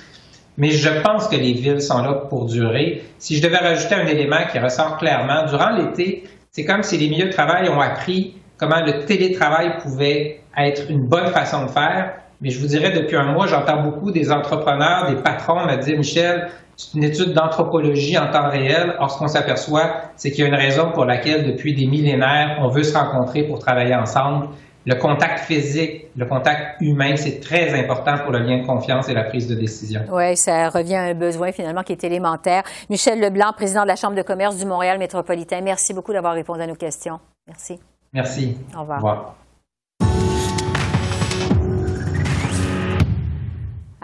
mais 0.58 0.72
je 0.72 0.90
pense 1.02 1.28
que 1.28 1.36
les 1.36 1.54
villes 1.54 1.82
sont 1.82 2.02
là 2.02 2.14
pour 2.14 2.46
durer. 2.46 3.04
Si 3.20 3.36
je 3.36 3.42
devais 3.42 3.58
rajouter 3.58 3.96
un 3.96 4.08
élément 4.08 4.42
qui 4.52 4.58
ressort 4.58 4.98
clairement, 4.98 5.46
durant 5.46 5.70
l'été, 5.72 6.24
c'est 6.52 6.66
comme 6.66 6.82
si 6.82 6.98
les 6.98 7.10
milieux 7.10 7.28
de 7.28 7.34
travail 7.34 7.70
ont 7.70 7.82
appris 7.82 8.36
comment 8.58 8.82
le 8.82 9.06
télétravail 9.06 9.78
pouvait 9.82 10.42
être 10.58 10.90
une 10.90 11.06
bonne 11.06 11.28
façon 11.28 11.66
de 11.66 11.70
faire 11.70 12.14
mais 12.42 12.50
je 12.50 12.60
vous 12.60 12.68
dirais, 12.68 12.92
depuis 12.92 13.16
un 13.16 13.32
mois, 13.32 13.48
j'entends 13.48 13.82
beaucoup 13.82 14.12
des 14.12 14.32
entrepreneurs, 14.32 15.10
des 15.10 15.22
patrons 15.22 15.66
me 15.66 15.78
dire, 15.78 15.98
Michel, 15.98 16.50
c'est 16.78 16.98
une 16.98 17.04
étude 17.04 17.34
d'anthropologie 17.34 18.18
en 18.18 18.32
temps 18.32 18.50
réel. 18.50 18.96
Or, 19.00 19.12
ce 19.12 19.18
qu'on 19.18 19.28
s'aperçoit, 19.28 20.02
c'est 20.16 20.32
qu'il 20.32 20.42
y 20.42 20.44
a 20.44 20.48
une 20.48 20.56
raison 20.56 20.92
pour 20.92 21.06
laquelle, 21.06 21.46
depuis 21.46 21.74
des 21.74 21.88
millénaires, 21.88 22.58
on 22.62 22.68
veut 22.68 22.84
se 22.84 22.98
rencontrer 22.98 23.44
pour 23.44 23.60
travailler 23.60 23.96
ensemble. 23.96 24.50
Le 24.88 24.96
contact 24.96 25.40
physique, 25.40 26.08
le 26.16 26.26
contact 26.28 26.80
humain, 26.80 27.16
c'est 27.16 27.40
très 27.40 27.74
important 27.74 28.20
pour 28.20 28.32
le 28.32 28.40
lien 28.40 28.60
de 28.62 28.68
confiance 28.68 29.10
et 29.10 29.14
la 29.14 29.24
prise 29.24 29.48
de 29.48 29.56
décision. 29.56 30.02
Oui, 30.12 30.38
ça 30.38 30.70
revient 30.70 30.96
à 30.96 31.04
un 31.06 31.14
besoin 31.16 31.52
finalement 31.52 31.82
qui 31.82 31.94
est 31.94 32.04
élémentaire. 32.04 32.62
Michel 32.90 33.20
Leblanc, 33.20 33.54
président 33.56 33.82
de 33.82 33.88
la 33.88 33.96
Chambre 33.96 34.16
de 34.16 34.22
commerce 34.22 34.58
du 34.58 34.66
Montréal 34.66 35.00
métropolitain, 35.00 35.62
merci 35.62 35.94
beaucoup 35.94 36.14
d'avoir 36.14 36.34
répondu 36.34 36.62
à 36.62 36.68
nos 36.68 36.76
questions. 36.76 37.20
Merci. 37.48 37.80
Merci. 38.14 38.58
Au 38.76 38.82
revoir. 38.82 38.98
Au 39.04 39.08
revoir. 39.08 39.36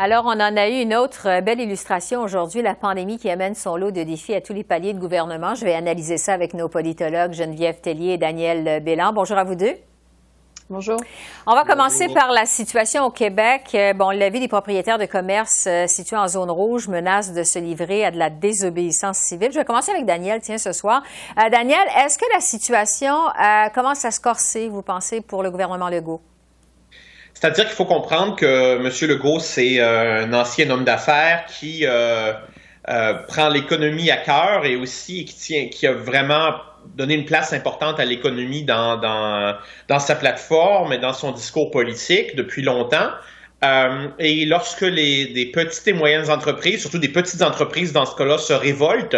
Alors, 0.03 0.25
on 0.25 0.31
en 0.31 0.57
a 0.57 0.67
eu 0.67 0.81
une 0.81 0.95
autre 0.95 1.27
euh, 1.29 1.41
belle 1.41 1.59
illustration 1.59 2.23
aujourd'hui, 2.23 2.63
la 2.63 2.73
pandémie 2.73 3.19
qui 3.19 3.29
amène 3.29 3.53
son 3.53 3.75
lot 3.75 3.91
de 3.91 4.01
défis 4.01 4.33
à 4.33 4.41
tous 4.41 4.51
les 4.51 4.63
paliers 4.63 4.93
de 4.93 4.99
gouvernement. 4.99 5.53
Je 5.53 5.63
vais 5.63 5.75
analyser 5.75 6.17
ça 6.17 6.33
avec 6.33 6.55
nos 6.55 6.67
politologues 6.69 7.33
Geneviève 7.33 7.81
Tellier 7.81 8.13
et 8.13 8.17
Daniel 8.17 8.81
Bélan. 8.83 9.13
Bonjour 9.13 9.37
à 9.37 9.43
vous 9.43 9.53
deux. 9.53 9.75
Bonjour. 10.71 10.97
On 11.45 11.53
va 11.53 11.65
commencer 11.65 12.07
par 12.07 12.31
la 12.31 12.47
situation 12.47 13.05
au 13.05 13.11
Québec. 13.11 13.69
Euh, 13.75 13.93
bon, 13.93 14.09
la 14.09 14.31
vie 14.31 14.39
des 14.39 14.47
propriétaires 14.47 14.97
de 14.97 15.05
commerce 15.05 15.67
euh, 15.67 15.85
situés 15.85 16.17
en 16.17 16.27
zone 16.27 16.49
rouge 16.49 16.87
menace 16.87 17.31
de 17.33 17.43
se 17.43 17.59
livrer 17.59 18.03
à 18.03 18.09
de 18.09 18.17
la 18.17 18.31
désobéissance 18.31 19.19
civile. 19.19 19.51
Je 19.51 19.59
vais 19.59 19.65
commencer 19.65 19.91
avec 19.91 20.07
Daniel, 20.07 20.41
tiens, 20.41 20.57
ce 20.57 20.71
soir. 20.71 21.03
Daniel, 21.37 21.87
est-ce 22.03 22.17
que 22.17 22.25
la 22.33 22.39
situation 22.39 23.13
commence 23.75 24.03
à 24.03 24.09
se 24.09 24.19
corser, 24.19 24.67
vous 24.67 24.81
pensez, 24.81 25.21
pour 25.21 25.43
le 25.43 25.51
gouvernement 25.51 25.89
Legault? 25.89 26.21
C'est-à-dire 27.33 27.65
qu'il 27.65 27.75
faut 27.75 27.85
comprendre 27.85 28.35
que 28.35 28.77
M. 28.77 29.09
Legault, 29.09 29.39
c'est 29.39 29.79
euh, 29.79 30.25
un 30.25 30.33
ancien 30.33 30.69
homme 30.69 30.83
d'affaires 30.83 31.45
qui 31.47 31.85
euh, 31.85 32.33
euh, 32.89 33.13
prend 33.27 33.49
l'économie 33.49 34.11
à 34.11 34.17
cœur 34.17 34.65
et 34.65 34.75
aussi 34.75 35.25
qui, 35.25 35.35
tient, 35.35 35.67
qui 35.69 35.87
a 35.87 35.93
vraiment 35.93 36.55
donné 36.95 37.15
une 37.15 37.25
place 37.25 37.53
importante 37.53 37.99
à 37.99 38.05
l'économie 38.05 38.63
dans, 38.63 38.97
dans, 38.97 39.55
dans, 39.87 39.99
sa 39.99 40.15
plateforme 40.15 40.93
et 40.93 40.97
dans 40.97 41.13
son 41.13 41.31
discours 41.31 41.71
politique 41.71 42.35
depuis 42.35 42.63
longtemps. 42.63 43.09
et 44.17 44.45
lorsque 44.45 44.81
les 44.81 45.27
des 45.27 45.45
petites 45.45 45.87
et 45.87 45.93
moyennes 45.93 46.29
entreprises, 46.31 46.81
surtout 46.81 46.97
des 46.97 47.09
petites 47.09 47.43
entreprises 47.43 47.93
dans 47.93 48.05
ce 48.05 48.15
cas-là, 48.15 48.39
se 48.39 48.53
révoltent, 48.53 49.17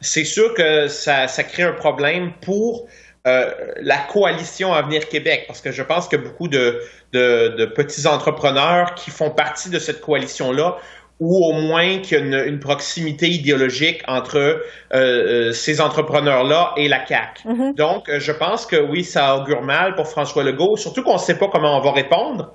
c'est 0.00 0.24
sûr 0.24 0.54
que 0.54 0.88
ça, 0.88 1.28
ça 1.28 1.44
crée 1.44 1.64
un 1.64 1.72
problème 1.72 2.32
pour 2.40 2.88
euh, 3.26 3.52
la 3.80 3.98
coalition 3.98 4.72
Avenir 4.72 5.08
Québec, 5.08 5.44
parce 5.46 5.60
que 5.60 5.70
je 5.70 5.82
pense 5.82 6.08
que 6.08 6.16
beaucoup 6.16 6.48
de, 6.48 6.80
de, 7.12 7.64
petits 7.66 8.06
entrepreneurs 8.06 8.94
qui 8.94 9.10
font 9.10 9.30
partie 9.30 9.70
de 9.70 9.78
cette 9.78 10.00
coalition-là, 10.00 10.76
ou 11.20 11.36
au 11.46 11.52
moins 11.52 11.98
qu'il 11.98 12.18
y 12.18 12.34
a 12.34 12.44
une, 12.44 12.58
proximité 12.58 13.28
idéologique 13.28 14.02
entre 14.08 14.38
euh, 14.38 14.58
euh, 14.92 15.52
ces 15.52 15.80
entrepreneurs-là 15.80 16.72
et 16.76 16.88
la 16.88 16.98
CAC. 16.98 17.44
Mm-hmm. 17.44 17.76
Donc, 17.76 18.10
je 18.10 18.32
pense 18.32 18.66
que 18.66 18.76
oui, 18.76 19.04
ça 19.04 19.36
augure 19.36 19.62
mal 19.62 19.94
pour 19.94 20.08
François 20.08 20.42
Legault, 20.42 20.76
surtout 20.76 21.04
qu'on 21.04 21.14
ne 21.14 21.18
sait 21.18 21.38
pas 21.38 21.46
comment 21.46 21.78
on 21.78 21.80
va 21.80 21.92
répondre. 21.92 22.52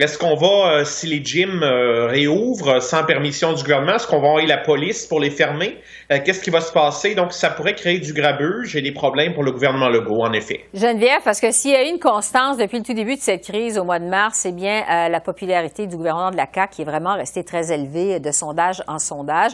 Est-ce 0.00 0.16
qu'on 0.16 0.36
va, 0.36 0.78
euh, 0.78 0.84
si 0.84 1.08
les 1.08 1.24
gyms 1.24 1.64
euh, 1.64 2.06
réouvrent 2.06 2.80
sans 2.80 3.02
permission 3.02 3.52
du 3.52 3.64
gouvernement, 3.64 3.96
est-ce 3.96 4.06
qu'on 4.06 4.20
va 4.20 4.28
envoyer 4.28 4.46
la 4.46 4.58
police 4.58 5.04
pour 5.08 5.18
les 5.18 5.30
fermer? 5.30 5.76
Euh, 6.12 6.18
qu'est-ce 6.24 6.40
qui 6.40 6.50
va 6.50 6.60
se 6.60 6.72
passer? 6.72 7.16
Donc, 7.16 7.32
ça 7.32 7.50
pourrait 7.50 7.74
créer 7.74 7.98
du 7.98 8.12
grabuge 8.12 8.76
et 8.76 8.80
des 8.80 8.92
problèmes 8.92 9.34
pour 9.34 9.42
le 9.42 9.50
gouvernement 9.50 9.88
Legault, 9.88 10.22
en 10.22 10.32
effet. 10.32 10.60
Geneviève, 10.72 11.22
parce 11.24 11.40
que 11.40 11.50
s'il 11.50 11.72
y 11.72 11.74
a 11.74 11.82
une 11.82 11.98
constance 11.98 12.58
depuis 12.58 12.78
le 12.78 12.84
tout 12.84 12.94
début 12.94 13.16
de 13.16 13.20
cette 13.20 13.42
crise 13.42 13.76
au 13.76 13.82
mois 13.82 13.98
de 13.98 14.04
mars, 14.04 14.38
c'est 14.42 14.54
bien 14.54 14.84
la 15.08 15.18
popularité 15.18 15.88
du 15.88 15.96
gouvernement 15.96 16.30
de 16.30 16.36
la 16.36 16.46
CAQ 16.46 16.76
qui 16.76 16.82
est 16.82 16.84
vraiment 16.84 17.14
restée 17.14 17.42
très 17.42 17.72
élevée 17.72 18.20
de 18.20 18.30
sondage 18.30 18.84
en 18.86 18.98
sondage. 18.98 19.50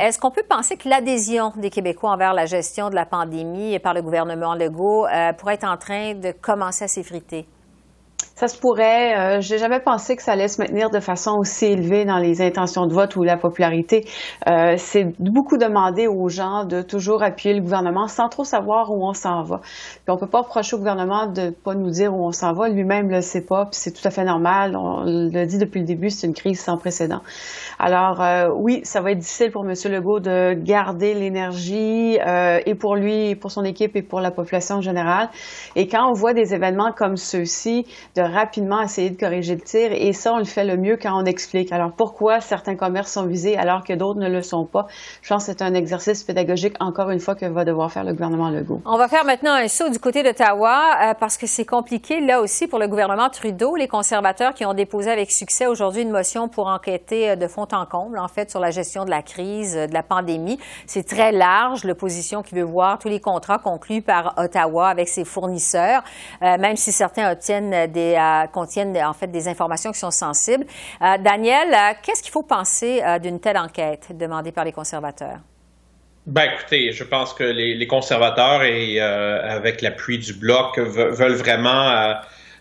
Est-ce 0.00 0.18
qu'on 0.18 0.30
peut 0.30 0.44
penser 0.48 0.78
que 0.78 0.88
l'adhésion 0.88 1.52
des 1.56 1.68
Québécois 1.68 2.12
envers 2.12 2.32
la 2.32 2.46
gestion 2.46 2.88
de 2.88 2.94
la 2.94 3.04
pandémie 3.04 3.78
par 3.80 3.92
le 3.92 4.00
gouvernement 4.00 4.54
Legault 4.54 5.06
pourrait 5.36 5.54
être 5.54 5.68
en 5.68 5.76
train 5.76 6.14
de 6.14 6.32
commencer 6.40 6.84
à 6.84 6.88
s'effriter? 6.88 7.44
Ça 8.34 8.48
se 8.48 8.58
pourrait. 8.58 9.16
Euh, 9.16 9.40
J'ai 9.40 9.58
jamais 9.58 9.78
pensé 9.78 10.16
que 10.16 10.22
ça 10.22 10.32
allait 10.32 10.48
se 10.48 10.60
maintenir 10.60 10.90
de 10.90 10.98
façon 10.98 11.36
aussi 11.38 11.66
élevée 11.66 12.04
dans 12.04 12.18
les 12.18 12.42
intentions 12.42 12.86
de 12.86 12.92
vote 12.92 13.14
ou 13.14 13.22
la 13.22 13.36
popularité. 13.36 14.04
Euh, 14.48 14.74
C'est 14.76 15.14
beaucoup 15.20 15.56
demander 15.56 16.08
aux 16.08 16.28
gens 16.28 16.64
de 16.64 16.82
toujours 16.82 17.22
appuyer 17.22 17.54
le 17.54 17.60
gouvernement 17.60 18.08
sans 18.08 18.28
trop 18.28 18.42
savoir 18.42 18.90
où 18.90 19.06
on 19.06 19.12
s'en 19.12 19.44
va. 19.44 19.60
Puis 19.60 20.08
on 20.08 20.16
peut 20.16 20.26
pas 20.26 20.40
reprocher 20.40 20.74
au 20.74 20.78
gouvernement 20.80 21.28
de 21.28 21.50
pas 21.50 21.76
nous 21.76 21.90
dire 21.90 22.12
où 22.12 22.26
on 22.26 22.32
s'en 22.32 22.52
va. 22.54 22.68
Lui-même 22.68 23.08
le 23.08 23.20
sait 23.20 23.40
pas. 23.40 23.66
Puis 23.66 23.76
c'est 23.76 23.92
tout 23.92 24.06
à 24.06 24.10
fait 24.10 24.24
normal. 24.24 24.76
On 24.76 25.04
l'a 25.04 25.46
dit 25.46 25.58
depuis 25.58 25.78
le 25.78 25.86
début, 25.86 26.10
c'est 26.10 26.26
une 26.26 26.34
crise 26.34 26.60
sans 26.60 26.76
précédent. 26.76 27.20
Alors 27.78 28.20
euh, 28.20 28.48
oui, 28.52 28.80
ça 28.82 29.00
va 29.00 29.12
être 29.12 29.18
difficile 29.18 29.52
pour 29.52 29.64
M. 29.64 29.74
Legault 29.84 30.18
de 30.18 30.54
garder 30.54 31.14
l'énergie 31.14 32.18
euh, 32.20 32.58
et 32.66 32.74
pour 32.74 32.96
lui, 32.96 33.36
pour 33.36 33.52
son 33.52 33.62
équipe 33.62 33.94
et 33.94 34.02
pour 34.02 34.20
la 34.20 34.32
population 34.32 34.80
générale. 34.80 35.28
Et 35.76 35.86
quand 35.86 36.08
on 36.08 36.14
voit 36.14 36.34
des 36.34 36.52
événements 36.52 36.90
comme 36.90 37.16
ceux-ci, 37.16 37.86
de 38.16 38.23
rapidement 38.26 38.82
essayer 38.82 39.10
de 39.10 39.18
corriger 39.18 39.54
le 39.54 39.60
tir. 39.60 39.92
Et 39.92 40.12
ça, 40.12 40.32
on 40.32 40.38
le 40.38 40.44
fait 40.44 40.64
le 40.64 40.76
mieux 40.76 40.96
quand 41.00 41.20
on 41.20 41.24
explique. 41.24 41.72
Alors, 41.72 41.92
pourquoi 41.92 42.40
certains 42.40 42.76
commerces 42.76 43.12
sont 43.12 43.26
visés 43.26 43.56
alors 43.56 43.84
que 43.84 43.92
d'autres 43.92 44.20
ne 44.20 44.28
le 44.28 44.42
sont 44.42 44.64
pas? 44.64 44.86
Je 45.22 45.28
pense 45.28 45.46
que 45.46 45.52
c'est 45.52 45.62
un 45.62 45.74
exercice 45.74 46.22
pédagogique, 46.24 46.74
encore 46.80 47.10
une 47.10 47.20
fois, 47.20 47.34
que 47.34 47.46
va 47.46 47.64
devoir 47.64 47.90
faire 47.90 48.04
le 48.04 48.12
gouvernement 48.12 48.50
Legault. 48.50 48.82
On 48.84 48.96
va 48.96 49.08
faire 49.08 49.24
maintenant 49.24 49.54
un 49.54 49.68
saut 49.68 49.88
du 49.88 49.98
côté 49.98 50.22
d'Ottawa 50.22 50.80
euh, 51.02 51.14
parce 51.14 51.36
que 51.36 51.46
c'est 51.46 51.64
compliqué, 51.64 52.20
là 52.20 52.40
aussi, 52.40 52.66
pour 52.66 52.78
le 52.78 52.88
gouvernement 52.88 53.28
Trudeau. 53.30 53.76
Les 53.76 53.88
conservateurs 53.88 54.54
qui 54.54 54.64
ont 54.64 54.74
déposé 54.74 55.10
avec 55.10 55.30
succès 55.30 55.66
aujourd'hui 55.66 56.02
une 56.02 56.10
motion 56.10 56.48
pour 56.48 56.66
enquêter 56.66 57.30
euh, 57.30 57.36
de 57.36 57.46
fond 57.46 57.66
en 57.72 57.86
comble, 57.86 58.18
en 58.18 58.28
fait, 58.28 58.50
sur 58.50 58.60
la 58.60 58.70
gestion 58.70 59.04
de 59.04 59.10
la 59.10 59.22
crise, 59.22 59.76
euh, 59.76 59.86
de 59.86 59.94
la 59.94 60.02
pandémie. 60.02 60.58
C'est 60.86 61.06
très 61.06 61.32
large, 61.32 61.84
l'opposition 61.84 62.42
qui 62.42 62.54
veut 62.54 62.62
voir 62.62 62.98
tous 62.98 63.08
les 63.08 63.20
contrats 63.20 63.58
conclus 63.58 64.02
par 64.02 64.34
Ottawa 64.36 64.88
avec 64.88 65.08
ses 65.08 65.24
fournisseurs, 65.24 66.02
même 66.40 66.76
si 66.76 66.92
certains 66.92 67.32
obtiennent 67.32 67.90
des 67.90 68.13
euh, 68.18 68.46
contiennent 68.46 68.96
en 68.98 69.12
fait 69.12 69.28
des 69.28 69.48
informations 69.48 69.92
qui 69.92 69.98
sont 69.98 70.10
sensibles. 70.10 70.64
Euh, 71.02 71.18
Daniel, 71.18 71.68
euh, 71.72 71.94
qu'est-ce 72.02 72.22
qu'il 72.22 72.32
faut 72.32 72.42
penser 72.42 73.02
d'une 73.22 73.40
telle 73.40 73.58
enquête 73.58 74.16
demandée 74.16 74.52
par 74.52 74.64
les 74.64 74.72
conservateurs? 74.72 75.38
Ben 76.26 76.48
écoutez, 76.54 76.92
je 76.92 77.04
pense 77.04 77.34
que 77.34 77.44
les, 77.44 77.86
conservateurs 77.86 78.62
et 78.62 78.98
avec 78.98 79.82
l'appui 79.82 80.18
du 80.18 80.32
bloc 80.32 80.78
veulent 80.78 81.34
vraiment 81.34 82.14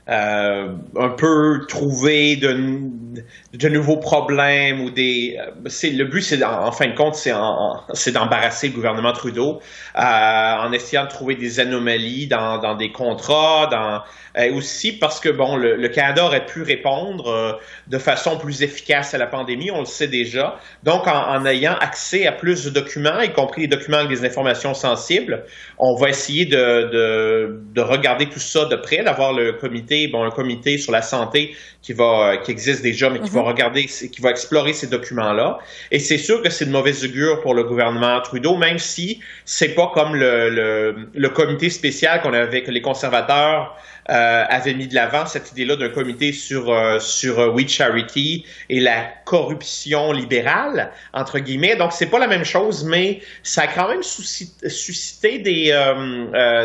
un 0.07 1.09
peu 1.17 1.65
trouver 1.67 2.35
de, 2.35 3.69
nouveaux 3.69 3.97
problèmes 3.97 4.81
ou 4.81 4.89
des. 4.89 5.37
C'est 5.67 5.91
le 5.91 6.05
but, 6.05 6.21
c'est 6.21 6.43
en, 6.43 6.71
fin 6.71 6.87
de 6.87 6.95
compte, 6.95 7.15
c'est 7.15 8.11
d'embarrasser 8.11 8.67
le 8.67 8.73
gouvernement 8.73 9.13
Trudeau 9.13 9.61
euh, 9.95 10.01
en 10.01 10.71
essayant 10.71 11.05
de 11.05 11.09
trouver 11.09 11.35
des 11.35 11.59
anomalies 11.59 12.27
dans, 12.27 12.57
dans 12.57 12.75
des 12.75 12.91
contrats, 12.91 13.67
dans 13.67 14.01
euh, 14.37 14.53
aussi 14.55 14.93
parce 14.93 15.19
que 15.19 15.29
bon, 15.29 15.55
le, 15.55 15.87
Canada 15.89 16.25
aurait 16.25 16.45
pu 16.45 16.63
répondre 16.63 17.27
euh, 17.27 17.53
de 17.87 17.97
façon 17.97 18.37
plus 18.37 18.63
efficace 18.63 19.13
à 19.13 19.17
la 19.17 19.27
pandémie, 19.27 19.69
on 19.71 19.79
le 19.79 19.85
sait 19.85 20.07
déjà. 20.07 20.59
Donc, 20.83 21.07
en, 21.07 21.29
en, 21.29 21.45
ayant 21.45 21.75
accès 21.75 22.25
à 22.25 22.31
plus 22.31 22.65
de 22.65 22.71
documents, 22.71 23.21
y 23.21 23.31
compris 23.31 23.61
les 23.61 23.67
documents 23.67 23.97
avec 23.97 24.09
des 24.09 24.25
informations 24.25 24.73
sensibles, 24.73 25.45
on 25.77 25.95
va 25.95 26.09
essayer 26.09 26.45
de, 26.45 26.89
de, 26.91 27.61
de 27.73 27.81
regarder 27.81 28.27
tout 28.27 28.39
ça 28.39 28.65
de 28.65 28.75
près, 28.75 29.03
d'avoir 29.03 29.33
le 29.33 29.53
comité 29.53 29.92
bon, 30.07 30.23
un 30.23 30.31
comité 30.31 30.77
sur 30.77 30.91
la 30.91 31.01
santé 31.01 31.55
qui 31.81 31.93
va, 31.93 32.37
qui 32.37 32.51
existe 32.51 32.81
déjà, 32.81 33.09
mais 33.09 33.19
qui 33.19 33.29
va 33.29 33.41
mhm. 33.41 33.47
regarder, 33.47 33.85
qui 33.85 34.21
va 34.21 34.29
explorer 34.29 34.73
ces 34.73 34.87
documents-là. 34.87 35.59
Et 35.91 35.99
c'est 35.99 36.17
sûr 36.17 36.41
que 36.41 36.49
c'est 36.49 36.65
de 36.65 36.71
mauvaise 36.71 37.03
augure 37.03 37.41
pour 37.41 37.53
le 37.53 37.63
gouvernement 37.63 38.21
Trudeau, 38.21 38.55
même 38.55 38.79
si 38.79 39.19
c'est 39.45 39.75
pas 39.75 39.91
comme 39.93 40.15
le, 40.15 40.95
le, 41.13 41.29
comité 41.29 41.69
spécial 41.69 42.21
qu'on 42.21 42.33
avait 42.33 42.43
avec 42.43 42.67
les 42.67 42.81
conservateurs 42.81 43.75
euh, 44.09 44.43
avait 44.49 44.73
mis 44.73 44.87
de 44.87 44.95
l'avant 44.95 45.25
cette 45.25 45.51
idée-là 45.53 45.77
d'un 45.77 45.87
comité 45.87 46.33
sur 46.33 46.69
euh, 46.69 46.99
sur 46.99 47.39
euh, 47.39 47.47
We 47.49 47.69
Charity 47.69 48.45
et 48.69 48.81
la 48.81 49.05
corruption 49.23 50.11
libérale 50.11 50.91
entre 51.13 51.39
guillemets. 51.39 51.77
Donc 51.77 51.93
c'est 51.93 52.07
pas 52.07 52.19
la 52.19 52.27
même 52.27 52.43
chose, 52.43 52.83
mais 52.83 53.21
ça 53.43 53.61
a 53.61 53.67
quand 53.67 53.87
même 53.87 54.03
suscité 54.03 55.39
des 55.39 55.63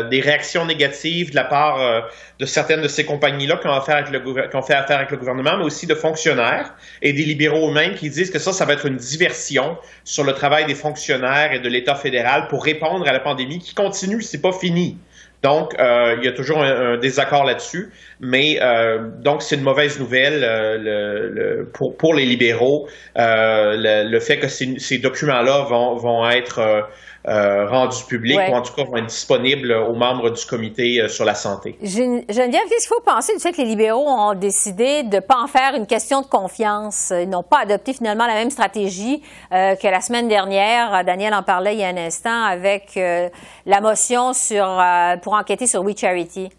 des 0.09 0.21
réactions 0.21 0.65
négatives 0.65 1.31
de 1.31 1.35
la 1.35 1.45
part 1.45 2.09
de 2.39 2.45
certaines 2.45 2.81
de 2.81 2.87
ces 2.87 3.05
compagnies-là 3.05 3.57
qui 3.57 3.67
ont 3.67 3.71
avec 3.71 4.09
le 4.09 4.19
qui 4.49 4.55
ont 4.55 4.61
fait 4.61 4.73
affaire 4.73 4.97
avec 4.97 5.11
le 5.11 5.17
gouvernement, 5.17 5.57
mais 5.57 5.63
aussi 5.63 5.87
de 5.87 5.95
fonctionnaires 5.95 6.73
et 7.01 7.13
des 7.13 7.23
libéraux 7.23 7.69
eux-mêmes 7.69 7.95
qui 7.95 8.09
disent 8.09 8.31
que 8.31 8.39
ça, 8.39 8.51
ça 8.51 8.65
va 8.65 8.73
être 8.73 8.85
une 8.85 8.97
diversion 8.97 9.77
sur 10.03 10.23
le 10.23 10.33
travail 10.33 10.65
des 10.65 10.75
fonctionnaires 10.75 11.53
et 11.53 11.59
de 11.59 11.69
l'État 11.69 11.95
fédéral 11.95 12.47
pour 12.49 12.63
répondre 12.63 13.07
à 13.07 13.13
la 13.13 13.19
pandémie 13.19 13.59
qui 13.59 13.73
continue, 13.73 14.21
c'est 14.21 14.41
pas 14.41 14.51
fini. 14.51 14.97
Donc, 15.41 15.73
euh, 15.79 16.17
il 16.17 16.25
y 16.25 16.27
a 16.27 16.33
toujours 16.33 16.61
un, 16.61 16.97
désaccord 16.97 17.45
là-dessus, 17.45 17.91
mais 18.19 18.59
euh, 18.61 18.99
donc 19.21 19.41
c'est 19.41 19.55
une 19.55 19.63
mauvaise 19.63 19.97
nouvelle 19.97 20.43
euh, 20.43 20.77
le, 20.77 21.65
pour, 21.65 21.95
pour 21.95 22.13
les 22.13 22.25
libéraux, 22.25 22.89
le, 23.15 24.09
le, 24.09 24.19
fait 24.19 24.39
que 24.39 24.49
ces, 24.49 24.77
ces 24.79 24.97
documents-là 24.97 25.63
vont, 25.69 25.95
vont 25.95 26.29
être 26.29 26.89
euh, 27.27 27.67
rendus 27.67 28.03
publics 28.07 28.39
ou 28.49 28.53
en 28.53 28.61
tout 28.61 28.73
cas 28.73 28.83
vont 28.83 28.97
être 28.97 29.07
disponibles 29.07 29.71
aux 29.73 29.93
membres 29.93 30.29
du 30.29 30.45
comité 30.45 31.01
euh, 31.01 31.07
sur 31.07 31.25
la 31.25 31.35
santé. 31.35 31.77
Geneviève, 31.81 32.63
qu'est-ce 32.69 32.87
qu'il 32.87 32.95
faut 32.95 33.01
penser? 33.01 33.33
Du 33.33 33.39
fait 33.39 33.51
que 33.51 33.61
les 33.61 33.67
libéraux 33.67 34.07
ont 34.07 34.33
décidé 34.33 35.03
de 35.03 35.17
ne 35.17 35.19
pas 35.21 35.37
en 35.43 35.47
faire 35.47 35.75
une 35.75 35.85
question 35.85 36.21
de 36.21 36.27
confiance? 36.27 37.11
Ils 37.11 37.29
n'ont 37.29 37.43
pas 37.43 37.59
adopté 37.63 37.93
finalement 37.93 38.25
la 38.25 38.35
même 38.35 38.49
stratégie 38.49 39.21
euh, 39.51 39.75
que 39.75 39.87
la 39.87 40.01
semaine 40.01 40.27
dernière. 40.27 41.03
Daniel 41.03 41.33
en 41.33 41.43
parlait 41.43 41.73
il 41.73 41.79
y 41.79 41.83
a 41.83 41.89
un 41.89 41.97
instant 41.97 42.43
avec 42.43 42.97
la 43.65 43.81
motion 43.81 44.33
sur, 44.33 44.81
pour 45.21 45.33
enquêter 45.33 45.67
sur 45.67 45.81
We 45.81 45.95
Charity. 45.97 46.49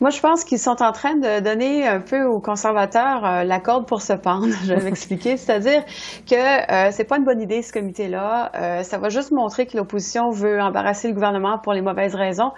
Moi, 0.00 0.10
je 0.10 0.20
pense 0.20 0.44
qu'ils 0.44 0.58
sont 0.58 0.82
en 0.82 0.92
train 0.92 1.16
de 1.16 1.40
donner 1.40 1.86
un 1.86 2.00
peu 2.00 2.24
aux 2.24 2.40
conservateurs 2.40 3.24
euh, 3.24 3.44
la 3.44 3.60
corde 3.60 3.86
pour 3.86 4.02
se 4.02 4.12
pendre. 4.12 4.48
Je 4.64 4.74
vais 4.74 4.80
m'expliquer. 4.84 5.36
C'est-à-dire 5.36 5.84
que 6.28 6.34
euh, 6.34 6.90
c'est 6.90 7.04
pas 7.04 7.16
une 7.16 7.24
bonne 7.24 7.40
idée 7.40 7.62
ce 7.62 7.72
comité-là. 7.72 8.50
Euh, 8.54 8.82
ça 8.82 8.98
va 8.98 9.08
juste 9.08 9.32
montrer 9.32 9.66
que 9.66 9.76
l'opposition 9.76 10.30
veut 10.30 10.60
embarrasser 10.60 11.08
le 11.08 11.14
gouvernement 11.14 11.58
pour 11.58 11.72
les 11.72 11.82
mauvaises 11.82 12.14
raisons. 12.14 12.50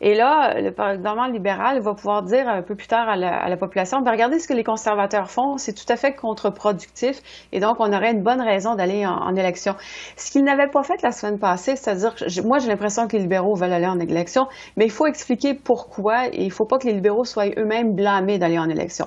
Et 0.00 0.14
là, 0.14 0.54
le 0.60 0.70
gouvernement 0.70 1.26
libéral 1.26 1.80
va 1.80 1.94
pouvoir 1.94 2.22
dire 2.22 2.48
un 2.48 2.62
peu 2.62 2.74
plus 2.74 2.86
tard 2.86 3.08
à 3.08 3.16
la, 3.16 3.36
à 3.36 3.48
la 3.48 3.56
population, 3.56 4.00
ben, 4.00 4.10
regardez 4.10 4.38
ce 4.38 4.48
que 4.48 4.54
les 4.54 4.64
conservateurs 4.64 5.30
font, 5.30 5.56
c'est 5.56 5.72
tout 5.72 5.90
à 5.90 5.96
fait 5.96 6.14
contre-productif. 6.14 7.20
Et 7.52 7.60
donc, 7.60 7.76
on 7.78 7.92
aurait 7.92 8.12
une 8.12 8.22
bonne 8.22 8.40
raison 8.40 8.74
d'aller 8.74 9.06
en, 9.06 9.16
en, 9.16 9.34
élection. 9.34 9.74
Ce 10.16 10.30
qu'ils 10.30 10.44
n'avaient 10.44 10.70
pas 10.70 10.82
fait 10.82 11.02
la 11.02 11.12
semaine 11.12 11.38
passée, 11.38 11.76
c'est-à-dire, 11.76 12.14
moi, 12.44 12.58
j'ai 12.58 12.68
l'impression 12.68 13.08
que 13.08 13.16
les 13.16 13.22
libéraux 13.22 13.54
veulent 13.54 13.72
aller 13.72 13.86
en 13.86 13.98
élection, 13.98 14.46
mais 14.76 14.84
il 14.84 14.90
faut 14.90 15.06
expliquer 15.06 15.54
pourquoi 15.54 16.26
et 16.32 16.50
il 16.52 16.54
faut 16.54 16.66
pas 16.66 16.78
que 16.78 16.86
les 16.86 16.92
libéraux 16.92 17.24
soient 17.24 17.48
eux-mêmes 17.56 17.94
blâmés 17.94 18.38
d'aller 18.38 18.58
en 18.58 18.68
élection. 18.68 19.06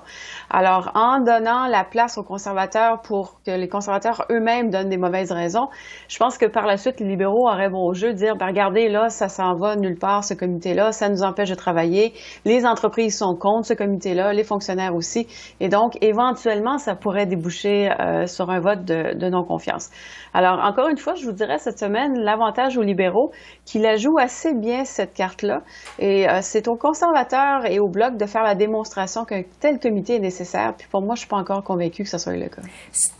Alors, 0.49 0.91
en 0.95 1.19
donnant 1.19 1.67
la 1.67 1.83
place 1.83 2.17
aux 2.17 2.23
conservateurs 2.23 3.01
pour 3.01 3.39
que 3.45 3.51
les 3.51 3.67
conservateurs 3.67 4.25
eux-mêmes 4.31 4.69
donnent 4.71 4.89
des 4.89 4.97
mauvaises 4.97 5.31
raisons, 5.31 5.67
je 6.07 6.17
pense 6.17 6.37
que 6.37 6.47
par 6.47 6.65
la 6.65 6.77
suite, 6.77 6.99
les 6.99 7.07
libéraux 7.07 7.47
auraient 7.47 7.69
bon 7.69 7.93
jeu 7.93 8.13
de 8.13 8.17
dire, 8.17 8.35
ben, 8.35 8.47
regardez, 8.47 8.89
là, 8.89 9.09
ça 9.09 9.29
s'en 9.29 9.53
va 9.55 9.75
nulle 9.75 9.99
part, 9.99 10.23
ce 10.23 10.33
comité-là, 10.33 10.91
ça 10.91 11.07
nous 11.09 11.21
empêche 11.21 11.49
de 11.49 11.55
travailler, 11.55 12.13
les 12.45 12.65
entreprises 12.65 13.17
sont 13.17 13.35
contre 13.35 13.67
ce 13.67 13.73
comité-là, 13.73 14.33
les 14.33 14.43
fonctionnaires 14.43 14.95
aussi, 14.95 15.27
et 15.59 15.69
donc, 15.69 15.97
éventuellement, 16.01 16.79
ça 16.79 16.95
pourrait 16.95 17.27
déboucher 17.27 17.91
euh, 17.91 18.25
sur 18.25 18.49
un 18.49 18.59
vote 18.59 18.85
de, 18.85 19.15
de 19.15 19.29
non-confiance. 19.29 19.91
Alors, 20.33 20.59
encore 20.63 20.89
une 20.89 20.97
fois, 20.97 21.13
je 21.13 21.25
vous 21.25 21.31
dirais 21.31 21.59
cette 21.59 21.77
semaine, 21.77 22.17
l'avantage 22.17 22.77
aux 22.77 22.81
libéraux, 22.81 23.31
qui 23.65 23.79
la 23.79 23.97
jouent 23.97 24.17
assez 24.17 24.53
bien, 24.55 24.83
cette 24.83 25.13
carte-là, 25.13 25.61
et 25.99 26.27
euh, 26.27 26.39
c'est 26.41 26.67
aux 26.67 26.75
conservateurs 26.75 27.34
et 27.65 27.79
au 27.79 27.87
Bloc 27.87 28.17
de 28.17 28.25
faire 28.25 28.43
la 28.43 28.55
démonstration 28.55 29.25
qu'un 29.25 29.43
tel 29.59 29.79
comité 29.79 30.15
est 30.15 30.19
nécessaire. 30.19 30.73
Puis 30.77 30.87
pour 30.89 31.01
moi, 31.01 31.15
je 31.15 31.19
suis 31.19 31.29
pas 31.29 31.37
encore 31.37 31.63
convaincue 31.63 32.03
que 32.03 32.09
ce 32.09 32.17
soit 32.17 32.33
le 32.33 32.47
cas. 32.47 32.61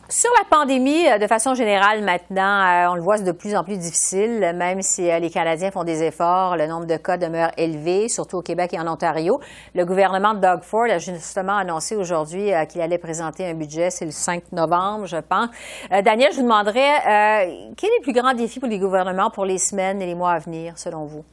Sur 0.07 0.29
la 0.37 0.45
pandémie, 0.55 1.07
euh, 1.07 1.17
de 1.17 1.25
façon 1.25 1.55
générale, 1.55 2.03
maintenant, 2.03 2.61
euh, 2.61 2.91
on 2.91 2.95
le 2.95 3.01
voit, 3.01 3.17
c'est 3.17 3.23
de 3.23 3.31
plus 3.31 3.55
en 3.55 3.63
plus 3.63 3.77
difficile, 3.77 4.53
même 4.55 4.83
si 4.83 5.09
euh, 5.09 5.17
les 5.17 5.31
Canadiens 5.31 5.71
font 5.71 5.83
des 5.83 6.03
efforts, 6.03 6.57
le 6.57 6.67
nombre 6.67 6.85
de 6.85 6.95
cas 6.95 7.17
demeure 7.17 7.49
élevé, 7.57 8.07
surtout 8.07 8.37
au 8.37 8.41
Québec 8.43 8.73
et 8.73 8.79
en 8.79 8.87
Ontario. 8.87 9.39
Le 9.73 9.83
gouvernement 9.83 10.35
de 10.35 10.41
Doug 10.41 10.61
Ford 10.61 10.85
a 10.85 10.99
justement 10.99 11.57
annoncé 11.57 11.95
aujourd'hui 11.95 12.51
qu'il 12.69 12.81
allait 12.81 12.99
présenter 12.99 13.47
un 13.47 13.55
budget, 13.55 13.89
c'est 13.89 14.05
le 14.05 14.11
5 14.11 14.51
novembre, 14.51 15.07
je 15.07 15.17
pense. 15.17 15.49
Daniel, 15.89 16.31
je 16.31 16.37
vous 16.37 16.43
demanderais, 16.43 17.73
quel 17.75 17.89
est 17.89 17.99
le 17.99 18.03
plus 18.03 18.13
grand 18.13 18.33
défi 18.33 18.59
pour 18.59 18.69
les 18.69 18.79
gouvernements 18.79 19.31
pour 19.31 19.45
les 19.45 19.57
semaines 19.57 20.01
et 20.01 20.05
les 20.05 20.15
mois 20.15 20.33
à 20.33 20.39
venir, 20.39 20.77
selon 20.77 21.05
vous? 21.05 21.23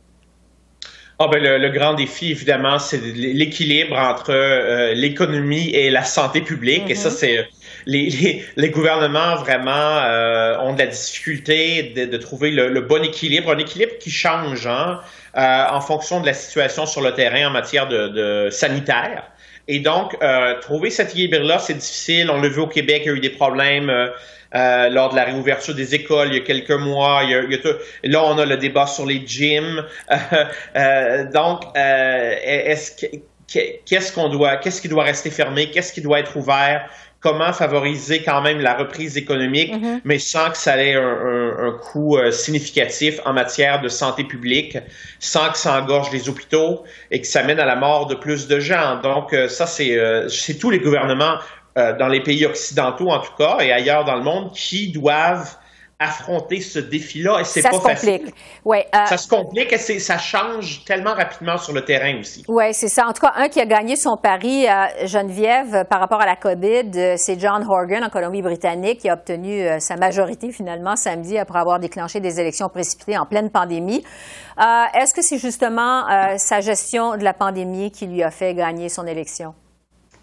Ah 1.18 1.29
ben 1.29 1.42
le, 1.42 1.68
grand 1.68 1.94
défi, 1.94 2.31
évidemment, 2.31 2.79
c'est 2.79 2.98
l'équilibre 2.98 3.96
entre 3.96 4.31
euh, 4.31 4.94
l'économie 4.94 5.70
et 5.70 5.90
la 5.90 6.03
santé 6.03 6.40
publique. 6.40 6.88
Et 6.88 6.94
ça, 6.94 7.11
mm-hmm. 7.11 7.12
c'est 7.12 7.48
les, 7.87 8.44
les, 8.57 8.70
gouvernements 8.70 9.37
vraiment 9.37 9.70
euh, 9.70 10.59
ont 10.61 10.72
de 10.72 10.79
la 10.79 10.87
difficulté 10.87 11.92
de, 11.94 12.07
de 12.07 12.16
trouver 12.16 12.51
le, 12.51 12.81
bon 12.81 13.05
équilibre, 13.05 13.53
un 13.53 13.59
équilibre 13.59 13.92
qui 14.01 14.11
change 14.11 14.66
hein, 14.66 15.01
euh, 15.37 15.64
en 15.70 15.81
fonction 15.81 16.20
de 16.20 16.27
la 16.27 16.35
situation 16.35 16.87
sur 16.87 17.03
le 17.03 17.12
terrain 17.14 17.48
en 17.48 17.51
matière 17.51 17.88
de, 17.88 18.09
de 18.09 18.51
sanitaire. 18.51 19.25
Et 19.68 19.79
donc, 19.79 20.16
trouver 20.61 20.90
cet 20.90 21.11
équilibre-là, 21.11 21.59
c'est 21.59 21.75
difficile. 21.75 22.31
On 22.31 22.40
l'a 22.40 22.48
vu 22.48 22.61
au 22.61 22.66
Québec, 22.66 23.03
il 23.05 23.09
y 23.09 23.11
a 23.11 23.14
eu 23.14 23.20
des 23.20 23.31
problèmes 23.31 23.90
euh, 24.55 24.90
lors 24.90 25.09
de 25.09 25.16
la 25.16 25.25
réouverture 25.25 25.75
des 25.75 25.94
écoles 25.94 26.29
il 26.29 26.35
y 26.35 26.37
a 26.37 26.40
quelques 26.40 26.70
mois. 26.70 27.22
Il 27.25 27.31
y 27.31 27.35
a, 27.35 27.38
a 27.38 27.72
là, 28.05 28.25
on 28.25 28.37
a 28.37 28.44
le 28.44 28.57
débat 28.59 28.87
sur 28.87 29.07
les 29.07 29.27
gyms. 29.27 29.85
Euh, 30.75 31.31
donc, 31.31 31.64
euh, 31.77 32.35
est-ce 32.42 32.92
qu'est-ce 33.46 34.12
qu'on 34.12 34.29
doit, 34.29 34.57
qu'est-ce 34.57 34.81
qui 34.81 34.88
doit 34.88 35.05
rester 35.05 35.31
fermé, 35.31 35.70
qu'est-ce 35.70 35.92
qui 35.92 36.01
doit 36.01 36.20
être 36.20 36.37
ouvert, 36.37 36.88
comment 37.23 37.53
favoriser 37.53 38.23
quand 38.23 38.43
même 38.43 38.61
la 38.61 38.75
reprise 38.75 39.17
économique, 39.17 39.73
mm-hmm. 39.73 40.01
mais 40.05 40.19
sans 40.19 40.51
que 40.51 40.59
ça 40.59 40.77
ait 40.83 40.95
un, 40.95 41.01
un, 41.01 41.69
un 41.69 41.73
coût 41.73 42.19
significatif 42.31 43.21
en 43.25 43.33
matière 43.33 43.81
de 43.81 43.89
santé 43.89 44.25
publique, 44.25 44.77
sans 45.21 45.51
que 45.51 45.59
ça 45.59 45.81
engorge 45.81 46.11
les 46.13 46.29
hôpitaux 46.29 46.83
et 47.11 47.21
que 47.21 47.27
ça 47.27 47.43
mène 47.43 47.61
à 47.61 47.65
la 47.65 47.77
mort 47.77 48.07
de 48.07 48.15
plus 48.15 48.49
de 48.49 48.61
gens. 48.61 49.01
Donc 49.03 49.35
ça, 49.49 49.67
c'est 49.67 49.97
c'est 50.29 50.59
tous 50.59 50.71
les 50.71 50.81
gouvernements 50.81 51.39
euh, 51.79 51.97
dans 51.97 52.09
les 52.09 52.21
pays 52.21 52.45
occidentaux 52.45 53.09
en 53.09 53.21
tout 53.21 53.33
cas, 53.39 53.57
et 53.61 53.73
ailleurs 53.73 54.05
dans 54.05 54.17
le 54.17 54.23
monde, 54.23 54.53
qui 54.53 54.93
doivent 54.93 55.57
affronter 56.03 56.61
ce 56.61 56.79
défi-là 56.79 57.41
et 57.41 57.45
c'est 57.45 57.62
pas 57.62 57.81
facile. 57.81 58.33
Ouais, 58.65 58.87
euh, 58.95 59.07
ça 59.07 59.17
se 59.17 59.29
complique 59.29 59.73
et 59.73 59.79
ça 59.79 60.19
change 60.19 60.85
tellement 60.85 61.15
rapidement 61.15 61.57
sur 61.59 61.73
le 61.73 61.85
terrain 61.85 62.19
aussi. 62.21 62.45
Oui, 62.49 62.73
c'est 62.73 62.88
ça. 62.88 63.07
En 63.07 63.12
tout 63.12 63.21
cas, 63.21 63.33
un 63.37 63.49
qui 63.49 63.61
a 63.61 63.67
gagné 63.67 63.97
son 63.97 64.17
pari, 64.17 64.67
euh, 64.67 65.07
Geneviève, 65.07 65.85
par 65.88 66.01
rapport 66.01 66.21
à 66.21 66.27
la 66.27 66.37
COVID, 66.37 67.17
c'est 67.17 67.38
John 67.38 67.65
Horgan 67.69 68.05
en 68.05 68.11
Colombie-Britannique 68.11 69.01
qui 69.01 69.09
a 69.09 69.15
obtenu 69.15 69.67
sa 69.79 69.97
majorité 69.97 70.53
finalement 70.53 70.97
samedi 70.97 71.38
après 71.38 71.59
avoir 71.59 71.79
déclenché 71.79 72.21
des 72.21 72.41
élections 72.41 72.69
précipitées 72.69 73.19
en 73.19 73.27
pleine 73.27 73.51
pandémie. 73.51 74.05
Est-ce 74.59 75.15
que 75.15 75.23
c'est 75.23 75.38
justement 75.38 76.05
sa 76.37 76.61
gestion 76.61 77.17
de 77.17 77.25
la 77.25 77.33
pandémie 77.33 77.91
qui 77.91 78.07
lui 78.07 78.23
a 78.23 78.31
fait 78.31 78.55
gagner 78.55 78.88
son 78.88 79.07
élection? 79.07 79.55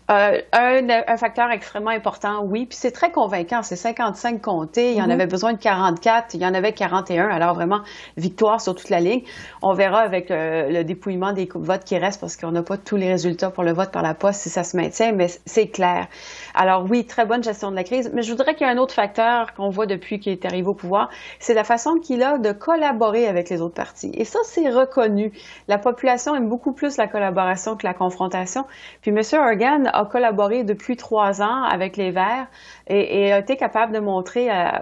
Euh, 0.09 0.41
un, 0.53 0.87
un, 1.07 1.17
facteur 1.17 1.51
extrêmement 1.51 1.91
important, 1.91 2.43
oui. 2.43 2.65
Puis 2.65 2.77
c'est 2.79 2.91
très 2.91 3.11
convaincant. 3.11 3.61
C'est 3.61 3.75
55 3.75 4.41
comtés. 4.41 4.93
Il 4.93 4.97
y 4.97 5.01
en 5.01 5.05
mhm. 5.05 5.11
avait 5.11 5.27
besoin 5.27 5.53
de 5.53 5.59
44. 5.59 6.33
Il 6.33 6.41
y 6.41 6.45
en 6.47 6.53
avait 6.55 6.73
41. 6.73 7.29
Alors 7.29 7.53
vraiment, 7.53 7.81
victoire 8.17 8.59
sur 8.59 8.73
toute 8.73 8.89
la 8.89 9.01
ligne. 9.01 9.21
On 9.61 9.73
verra 9.73 9.99
avec 9.99 10.31
euh, 10.31 10.69
le 10.69 10.83
dépouillement 10.83 11.31
des 11.31 11.47
votes 11.53 11.83
qui 11.83 11.97
restent 11.97 12.19
parce 12.19 12.37
qu'on 12.37 12.51
n'a 12.51 12.63
pas 12.63 12.77
tous 12.77 12.95
les 12.95 13.07
résultats 13.07 13.51
pour 13.51 13.63
le 13.63 13.71
vote 13.71 13.91
par 13.91 14.01
la 14.01 14.15
poste 14.15 14.41
si 14.41 14.49
ça 14.49 14.63
se 14.63 14.75
maintient, 14.75 15.11
mais 15.11 15.27
c'est 15.45 15.67
clair. 15.67 16.07
Alors 16.55 16.85
oui, 16.89 17.05
très 17.05 17.25
bonne 17.25 17.43
gestion 17.43 17.69
de 17.69 17.75
la 17.75 17.83
crise. 17.83 18.09
Mais 18.11 18.23
je 18.23 18.31
voudrais 18.31 18.55
qu'il 18.55 18.65
y 18.65 18.69
ait 18.69 18.73
un 18.73 18.79
autre 18.79 18.95
facteur 18.95 19.53
qu'on 19.53 19.69
voit 19.69 19.85
depuis 19.85 20.19
qu'il 20.19 20.31
est 20.31 20.45
arrivé 20.45 20.67
au 20.67 20.73
pouvoir. 20.73 21.09
C'est 21.39 21.53
la 21.53 21.63
façon 21.63 21.99
qu'il 22.01 22.23
a 22.23 22.39
de 22.39 22.51
collaborer 22.51 23.27
avec 23.27 23.49
les 23.49 23.61
autres 23.61 23.75
partis. 23.75 24.11
Et 24.15 24.25
ça, 24.25 24.39
c'est 24.43 24.69
reconnu. 24.69 25.33
La 25.67 25.77
population 25.77 26.33
aime 26.33 26.49
beaucoup 26.49 26.73
plus 26.73 26.97
la 26.97 27.07
collaboration 27.07 27.75
que 27.75 27.85
la 27.85 27.93
confrontation. 27.93 28.65
Puis 29.01 29.11
M. 29.11 29.21
Organ 29.39 29.91
a 29.99 30.05
collaboré 30.05 30.63
depuis 30.63 30.95
trois 30.95 31.41
ans 31.41 31.63
avec 31.63 31.97
les 31.97 32.11
Verts 32.11 32.47
et, 32.87 33.31
a 33.31 33.39
été 33.39 33.57
capable 33.57 33.93
de 33.93 33.99
montrer 33.99 34.49
à, 34.49 34.81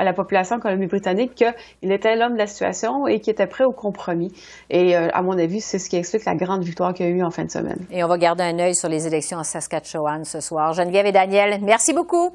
la 0.00 0.12
population 0.12 0.60
colombie-britannique 0.60 1.34
qu'il 1.34 1.92
était 1.92 2.16
l'homme 2.16 2.34
de 2.34 2.38
la 2.38 2.46
situation 2.46 3.06
et 3.06 3.20
qu'il 3.20 3.32
était 3.32 3.46
prêt 3.46 3.64
au 3.64 3.72
compromis. 3.72 4.32
Et 4.70 4.96
euh, 4.96 5.08
à 5.12 5.22
mon 5.22 5.38
avis, 5.38 5.60
c'est 5.60 5.78
ce 5.78 5.88
qui 5.88 5.96
explique 5.96 6.24
la 6.24 6.34
grande 6.34 6.62
victoire 6.62 6.94
qu'il 6.94 7.06
y 7.06 7.08
a 7.08 7.12
eu 7.12 7.22
en 7.22 7.30
fin 7.30 7.44
de 7.44 7.50
semaine. 7.50 7.86
Et 7.90 8.04
on 8.04 8.08
va 8.08 8.18
garder 8.18 8.44
un 8.44 8.58
œil 8.58 8.74
sur 8.74 8.88
les 8.88 9.06
élections 9.06 9.38
en 9.38 9.44
Saskatchewan 9.44 10.24
ce 10.24 10.40
soir. 10.40 10.72
Geneviève 10.74 11.06
et 11.06 11.12
Daniel, 11.12 11.58
merci 11.62 11.92
beaucoup. 11.92 12.30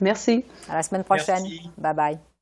Merci. 0.00 0.44
À 0.68 0.76
la 0.76 0.82
semaine 0.82 1.04
prochaine. 1.04 1.44
Bye 1.78 1.94
bye. 1.94 2.33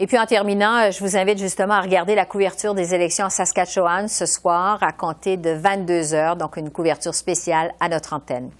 Et 0.00 0.06
puis 0.06 0.16
en 0.18 0.26
terminant, 0.26 0.76
euh, 0.76 0.90
je 0.92 1.00
vous 1.00 1.16
invite 1.16 1.38
justement 1.38 1.74
à 1.74 1.80
regarder 1.80 2.14
la 2.14 2.24
couverture 2.24 2.72
des 2.72 2.94
élections 2.94 3.26
en 3.26 3.30
Saskatchewan 3.30 4.06
ce 4.06 4.26
soir 4.26 4.78
à 4.80 4.92
compter 4.92 5.36
de 5.36 5.50
22 5.50 6.14
heures, 6.14 6.36
donc 6.36 6.56
une 6.56 6.70
couverture 6.70 7.14
spéciale 7.14 7.72
à 7.80 7.88
notre 7.88 8.12
antenne. 8.12 8.50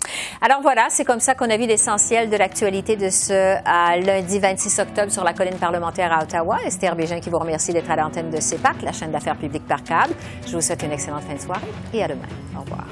Alors 0.43 0.63
voilà, 0.63 0.87
c'est 0.91 1.05
comme 1.05 1.21
ça 1.21 1.37
qu'on 1.37 1.49
a 1.49 1.57
vu 1.57 1.67
l'essentiel 1.67 2.29
de 2.29 2.37
l'actualité 2.37 2.97
de 2.97 3.09
ce 3.09 3.57
lundi 4.05 4.41
26 4.41 4.81
octobre 4.81 5.13
sur 5.13 5.23
la 5.23 5.33
colline 5.33 5.59
parlementaire 5.59 6.13
à 6.13 6.25
Ottawa. 6.25 6.59
Esther 6.67 6.97
Bégin 6.97 7.21
qui 7.21 7.31
vous 7.31 7.39
remercie 7.39 7.73
d'être 7.73 7.91
à 7.91 7.95
l'antenne 7.95 8.31
de 8.31 8.41
CEPAC, 8.41 8.83
la 8.83 8.93
chaîne 8.93 9.13
d'affaires 9.13 9.37
publiques 9.37 9.67
par 9.67 9.85
câble. 9.85 10.15
Je 10.45 10.57
vous 10.57 10.61
souhaite 10.61 10.83
une 10.83 10.93
excellente 10.93 11.23
fin 11.23 11.35
de 11.35 11.41
soirée 11.41 11.69
et 11.95 12.03
à 12.03 12.09
demain. 12.09 12.27
Au 12.57 12.63
revoir. 12.63 12.85